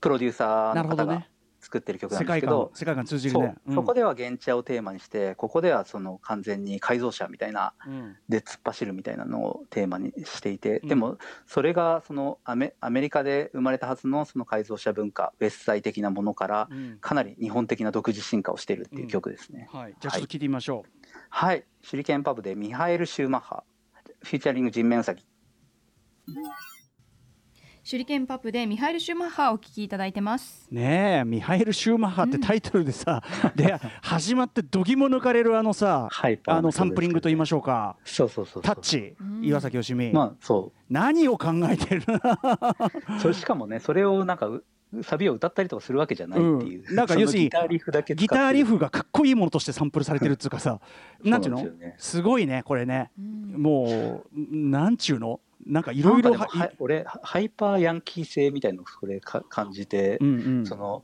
[0.00, 1.26] プロデューサーの方が
[1.70, 2.76] 作ってる曲なんですけど観。
[2.76, 3.54] 世界観通じるね。
[3.68, 3.70] う。
[3.70, 3.74] ん。
[3.76, 8.16] そこでは現地をテーマにしてここではその完全に改造車みたいなうん。
[8.28, 10.88] で突っ走るみたいなのをテーマにしていて、うん。
[10.88, 16.98] でもそれがそのアメアメリカで生まれたはずのその改造車文化ウェスサイ的なものからうん。
[17.00, 19.94] かなり日本的な独自進化をしているっていう曲ですね、はい。
[20.00, 20.84] じゃあちょっと聞いてみましょ
[21.28, 21.64] はい。
[21.88, 23.62] 手裏剣パブでミハエル・シューマッハ
[24.22, 25.24] フューチャリング人面ウサギ
[27.90, 30.68] 手裏剣パプでミハイル・シューマッハをお聞きいただいてます。
[30.70, 33.20] うねえミハエル・シューマッハってタイトルでさ
[33.56, 36.08] で始まってどぎも抜かれるあのさ
[36.46, 37.96] あのサンプリングと言いましょうか。
[38.04, 39.44] そうそうそうタッチうん。
[39.44, 40.12] 岩崎よしみ。
[40.12, 42.04] まあそ何を考えてる？
[42.06, 44.64] う それしかもねそれをなんかう
[45.02, 46.94] サビを歌ったりとかするわけじゃないっていう、うん。
[46.94, 50.78] なんか要するにギターリフだけギターリフがかっこいいものとしてサンプルされてるっていうかさ。
[51.24, 53.10] なんていうのねすごいねこれね。
[53.18, 53.60] うん。
[53.60, 55.40] もうなんちゅうの？
[55.66, 56.34] なんかいろいろ
[56.78, 60.66] 俺ハイパーヤンキー性みたいのをこれか感じて、うんうん。
[60.66, 61.02] その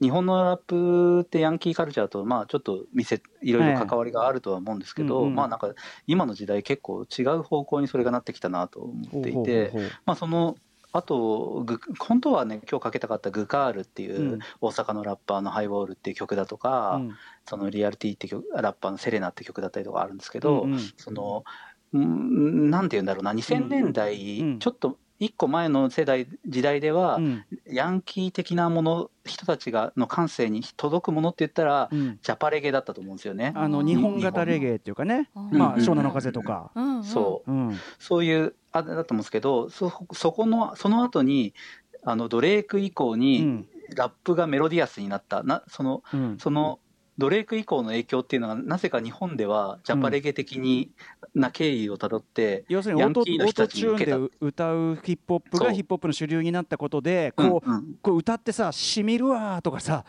[0.00, 5.34] 日本のラップってヤンキーカルチャーとまあちょっと見せいろいろ関わりがあるとは思うんですけど、うんうん。
[5.34, 5.72] まあなんか
[6.06, 9.72] 今の時代結構違う方向にそれがなってきたなと思っていて
[10.06, 10.56] まあその
[10.90, 14.38] あとグ本当はね今日かけたかったグカールっていううん。
[14.62, 17.16] 大阪のラッパーのハイボールっていう曲だとか、うん。
[17.44, 20.78] そのリアルティって曲ラッパーのセレナって曲だったりとかあるんですけど、うんうん。
[20.96, 21.44] その
[21.92, 23.32] うんなんて言うんだろうな。
[23.32, 27.44] 2000年代、うんちょっと一個前の世代時代では、うん。
[27.66, 32.18] ヤンキー的なもの人たちがの感性に届くものって言ったら、うん。
[32.22, 33.52] ジャパレゲだったと思うんですよね。
[33.56, 37.50] あの日本型レゲエっていうかね、あまあうん湘南の風とか、うんうんそう。
[37.50, 37.76] うん。
[37.98, 41.52] そういうあれだと思うんですけどそそこのその後に
[42.04, 43.68] あのドレイク以降うにん。
[43.96, 45.42] ラップがメロディアスになった。
[45.42, 46.38] なそのうん。
[46.38, 46.78] その
[47.18, 50.92] ドレイク以降の影響っていうのがなぜか日本ではジャパレゲ的に、
[51.34, 53.68] な経緯をたどって要するにオートオヤンキーのート人た。
[53.68, 57.94] ちチューンで歌うヒップホップがヒップホップの主流になったことでこう,、うんうん。
[58.00, 60.04] こう歌ってさ「しみるわ」とかさ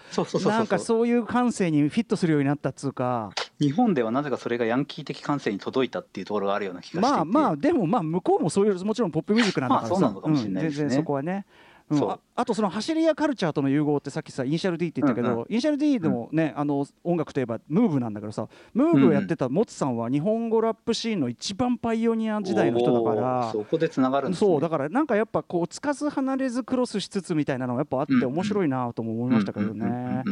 [0.46, 3.32] なんかそういう感性にフィットするようになったっつうか。
[3.60, 10.84] 日本ではなぜかそれがヤンキー的感性に届いたっていうところがあるような気がしてまあまあでもまあ向こうもそういうもちろんポップミュージックなんだからさ、まあそうなのかもしれないですね。
[10.84, 11.46] うん全然そこはね。
[11.90, 11.96] う。
[11.96, 12.12] ん。
[12.12, 30.24] ああとその走り屋カルチャーとの融合ってさっきさイニシャル D って言ったけど、うんうイニシャル D でもね、あの音楽といえばムーブなんだけどさムーブをやってたモツさんは日本語ラップシーンの一番パイオニア時代の人だからそこでつながるんです、ね、そうだからなんかやっぱこうつかず離れずクロスしつつみたいなのがやっぱあってうんうん面白いなとも思いましたけどうんうんうんね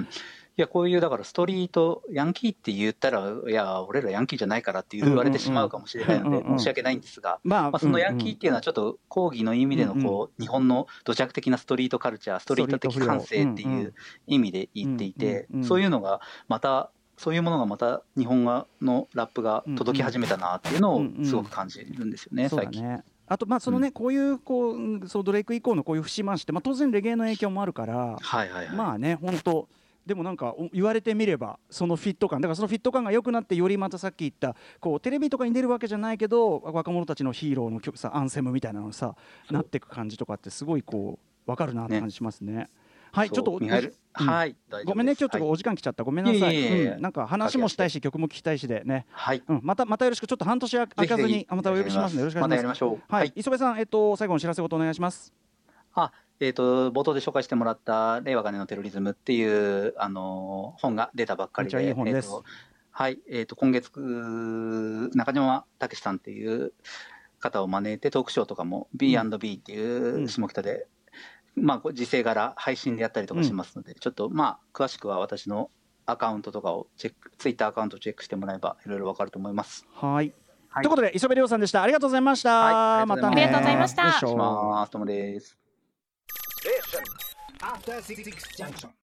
[0.62, 13.94] やこういうだからストリートヤンキーって言ったらいや俺らヤンキーじゃないからって言われてしまうかもしれないので申し訳ないんですが、まあまあ、そのヤンキーーっていうのはちょっと抗議の意味でのこう日本の土着的なストリートカルチャーストリート的感性っていう
[14.26, 23.04] 意味で言っていてそういうのがまたそういうものがまた日本語のラップが届き始めたなっていうのをすごく感じるんですよね最近。
[23.30, 28.76] あとまあそのね、こういうこううんそうドレイク以降のこういう節回しって、まあ、当然レゲエの影響もあるから、はいはいはい。
[28.76, 29.68] まあね本当
[30.08, 39.16] でもなんかお言われてみればそのフィット感だからそのフィット感が良くなってよりまたさっき言ったこうテレビとかに出るわけじゃないけど若者たちのヒーローの曲さアンセムみたいなのにさ
[39.52, 42.68] なっていく感じとかってすごいこう分かるなって感じしますね。
[43.12, 43.70] はいちょっとうん。
[43.70, 44.56] はい
[44.86, 45.48] ごめんねちょっとはい。
[45.50, 46.04] お時間来ちゃった。
[46.04, 47.02] ごめんなさい。
[47.02, 49.44] なんか話もしたいし曲も聴きたいしでね、はい。
[49.48, 52.84] うん、またまたよろしくちょっと半年あ空かずにまたお呼びしますのでよろしくおま願いします。
[53.08, 55.34] はい、磯部さんえっと最後のお知らせごとお願いします。
[55.94, 62.44] あ、えっ、と、冒頭で紹介してもらった、令和元年のテロリズムっていう、あのー本が出たばっかりで、いい本ですえーと
[62.92, 66.74] はい、えっ、と、今月、うー中島武さんっていう
[67.40, 70.88] 方を招いて、トークショーとかも B&B っていううん下北で、
[71.56, 75.72] まあ、こう時勢柄配信でやったりとかしますので、ちょっと、まあ、詳しくは私の
[76.06, 79.88] アカウントとかをチェック、ツイッターアカウントをチェックしてもらえば、いろいろわかると思います。
[79.94, 80.34] はい。
[80.70, 81.82] はいということで磯部亮さんでした。
[81.82, 82.60] ありがとうございました。
[82.60, 83.46] はいまたね。
[83.46, 84.92] ありがとうございましたよいします。
[84.92, 85.67] ともです。
[87.62, 88.90] After Six Junction.